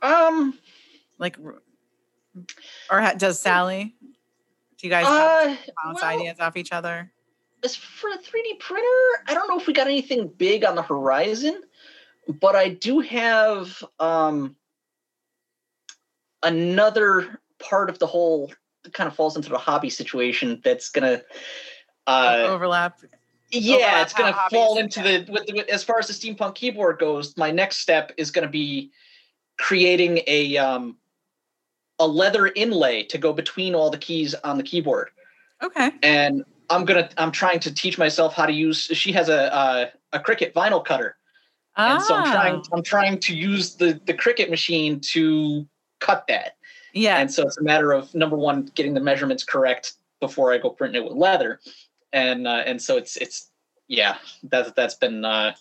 um 0.00 0.58
Like 1.18 1.36
or 2.90 3.12
does 3.18 3.38
Sally? 3.38 3.94
Do 4.78 4.86
you 4.86 4.90
guys 4.90 5.06
uh, 5.06 5.56
bounce 5.84 6.00
well, 6.00 6.18
ideas 6.18 6.38
off 6.40 6.56
each 6.56 6.72
other? 6.72 7.10
as 7.64 7.74
for 7.76 8.10
a 8.10 8.18
3D 8.18 8.58
printer, 8.60 9.24
I 9.26 9.34
don't 9.34 9.48
know 9.48 9.58
if 9.58 9.66
we 9.66 9.72
got 9.72 9.86
anything 9.86 10.28
big 10.28 10.64
on 10.64 10.74
the 10.74 10.82
horizon, 10.82 11.62
but 12.40 12.54
I 12.54 12.68
do 12.68 13.00
have 13.00 13.82
um, 13.98 14.56
another 16.42 17.40
part 17.58 17.90
of 17.90 17.98
the 17.98 18.06
whole 18.06 18.52
that 18.84 18.92
kind 18.92 19.08
of 19.08 19.16
falls 19.16 19.36
into 19.36 19.48
the 19.48 19.58
hobby 19.58 19.90
situation 19.90 20.60
that's 20.62 20.90
gonna 20.90 21.22
uh, 22.06 22.46
Overlap. 22.48 23.00
yeah 23.50 23.74
overlap 23.74 24.02
it's 24.02 24.14
gonna 24.14 24.36
fall 24.50 24.78
into 24.78 25.02
the 25.02 25.26
with, 25.28 25.46
the 25.46 25.52
with 25.54 25.68
as 25.68 25.82
far 25.82 25.98
as 25.98 26.06
the 26.06 26.12
steampunk 26.12 26.54
keyboard 26.54 27.00
goes 27.00 27.36
my 27.36 27.50
next 27.50 27.78
step 27.78 28.12
is 28.16 28.30
gonna 28.30 28.48
be 28.48 28.92
creating 29.58 30.20
a 30.28 30.56
um 30.56 30.96
a 31.98 32.06
leather 32.06 32.46
inlay 32.46 33.02
to 33.04 33.18
go 33.18 33.32
between 33.32 33.74
all 33.74 33.90
the 33.90 33.98
keys 33.98 34.34
on 34.44 34.56
the 34.56 34.62
keyboard 34.62 35.10
Okay. 35.62 35.90
and 36.02 36.44
I'm 36.70 36.84
gonna 36.84 37.08
I'm 37.16 37.32
trying 37.32 37.60
to 37.60 37.72
teach 37.72 37.98
myself 37.98 38.34
how 38.34 38.46
to 38.46 38.52
use. 38.52 38.82
She 38.82 39.12
has 39.12 39.28
a 39.28 39.90
a, 40.12 40.16
a 40.16 40.20
Cricut 40.20 40.52
vinyl 40.52 40.84
cutter, 40.84 41.16
and 41.76 42.00
so 42.02 42.16
I'm 42.16 42.24
trying 42.24 42.54
Ah, 42.56 42.76
I'm 42.76 42.82
trying 42.82 43.18
to 43.20 43.34
use 43.34 43.76
the 43.76 44.00
the 44.04 44.14
Cricut 44.14 44.50
machine 44.50 45.00
to 45.12 45.66
cut 46.00 46.24
that. 46.28 46.56
Yeah. 46.92 47.18
And 47.18 47.30
so 47.30 47.42
it's 47.42 47.58
a 47.58 47.62
matter 47.62 47.92
of 47.92 48.14
number 48.14 48.36
one 48.36 48.70
getting 48.74 48.94
the 48.94 49.00
measurements 49.00 49.44
correct 49.44 49.94
before 50.20 50.52
I 50.52 50.58
go 50.58 50.70
printing 50.70 51.02
it 51.02 51.08
with 51.08 51.16
leather, 51.16 51.60
and 52.12 52.46
uh, 52.46 52.62
and 52.66 52.80
so 52.80 52.96
it's 52.96 53.16
it's 53.16 53.50
yeah 53.88 54.18
that's 54.44 54.70
that's 54.72 54.94
been 54.94 55.24
uh, 55.24 55.54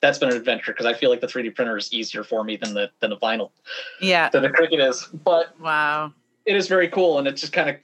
that's 0.00 0.18
been 0.18 0.30
an 0.30 0.36
adventure 0.36 0.72
because 0.72 0.86
I 0.86 0.94
feel 0.94 1.10
like 1.10 1.20
the 1.20 1.26
3D 1.26 1.54
printer 1.54 1.76
is 1.76 1.92
easier 1.92 2.22
for 2.24 2.44
me 2.44 2.56
than 2.56 2.74
the 2.74 2.90
than 3.00 3.10
the 3.10 3.16
vinyl 3.16 3.50
Yeah. 4.00 4.28
than 4.30 4.42
the 4.42 4.48
Cricut 4.50 4.86
is, 4.86 5.06
but 5.06 5.58
Wow. 5.60 6.12
it 6.46 6.56
is 6.56 6.68
very 6.68 6.88
cool 6.88 7.18
and 7.18 7.26
it 7.28 7.32
just 7.36 7.52
kind 7.52 7.70
of 7.70 7.76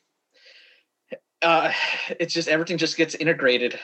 uh 1.43 1.73
it's 2.21 2.33
just 2.33 2.49
everything 2.49 2.79
just 2.79 2.97
gets 2.97 3.15
integrated 3.17 3.79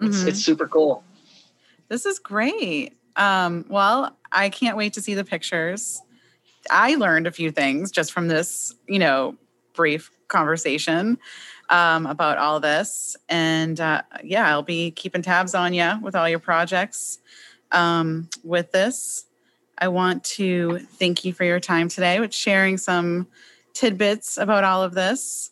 it's, 0.00 0.24
Mhm. 0.24 0.28
it's 0.28 0.40
super 0.40 0.68
cool 0.68 1.02
This 1.88 2.04
is 2.04 2.18
great. 2.18 2.92
Um, 3.16 3.64
well, 3.70 4.14
I 4.30 4.50
can't 4.50 4.76
wait 4.76 4.92
to 4.92 5.00
see 5.00 5.14
the 5.14 5.24
pictures. 5.24 6.02
I 6.70 6.96
learned 6.96 7.26
a 7.26 7.30
few 7.32 7.50
things 7.50 7.90
just 7.90 8.12
from 8.12 8.28
this, 8.28 8.74
you 8.86 8.98
know, 8.98 9.36
brief 9.72 10.10
conversation 10.28 11.18
um, 11.68 12.06
about 12.06 12.38
all 12.38 12.60
this. 12.60 13.16
And 13.28 13.80
uh, 13.80 14.02
yeah, 14.22 14.48
I'll 14.48 14.62
be 14.62 14.90
keeping 14.90 15.22
tabs 15.22 15.54
on 15.54 15.74
you 15.74 15.98
with 16.02 16.14
all 16.14 16.28
your 16.28 16.38
projects 16.38 17.18
um, 17.72 18.28
with 18.42 18.72
this. 18.72 19.26
I 19.78 19.88
want 19.88 20.24
to 20.24 20.78
thank 20.78 21.24
you 21.24 21.32
for 21.32 21.44
your 21.44 21.60
time 21.60 21.88
today 21.88 22.20
with 22.20 22.34
sharing 22.34 22.78
some 22.78 23.28
tidbits 23.74 24.38
about 24.38 24.64
all 24.64 24.82
of 24.82 24.94
this. 24.94 25.50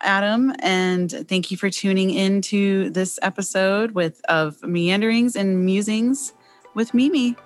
Adam, 0.00 0.52
and 0.58 1.10
thank 1.28 1.50
you 1.50 1.56
for 1.56 1.70
tuning 1.70 2.10
into 2.10 2.90
this 2.90 3.18
episode 3.22 3.92
with 3.92 4.20
of 4.26 4.62
Meanderings 4.62 5.34
and 5.34 5.64
Musings 5.64 6.34
with 6.74 6.92
Mimi. 6.92 7.36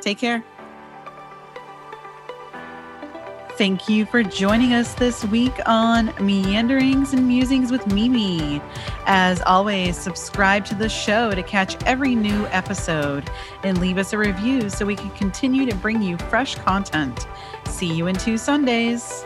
Take 0.00 0.18
care. 0.18 0.44
Thank 3.58 3.88
you 3.88 4.06
for 4.06 4.22
joining 4.22 4.72
us 4.72 4.94
this 4.94 5.24
week 5.24 5.52
on 5.66 6.14
Meanderings 6.24 7.12
and 7.12 7.26
Musings 7.26 7.72
with 7.72 7.84
Mimi. 7.88 8.62
As 9.04 9.42
always, 9.42 9.98
subscribe 9.98 10.64
to 10.66 10.76
the 10.76 10.88
show 10.88 11.32
to 11.32 11.42
catch 11.42 11.76
every 11.82 12.14
new 12.14 12.46
episode 12.52 13.28
and 13.64 13.80
leave 13.80 13.98
us 13.98 14.12
a 14.12 14.18
review 14.18 14.70
so 14.70 14.86
we 14.86 14.94
can 14.94 15.10
continue 15.10 15.66
to 15.66 15.74
bring 15.74 16.00
you 16.00 16.16
fresh 16.16 16.54
content. 16.54 17.26
See 17.66 17.92
you 17.92 18.06
in 18.06 18.14
two 18.14 18.38
Sundays. 18.38 19.24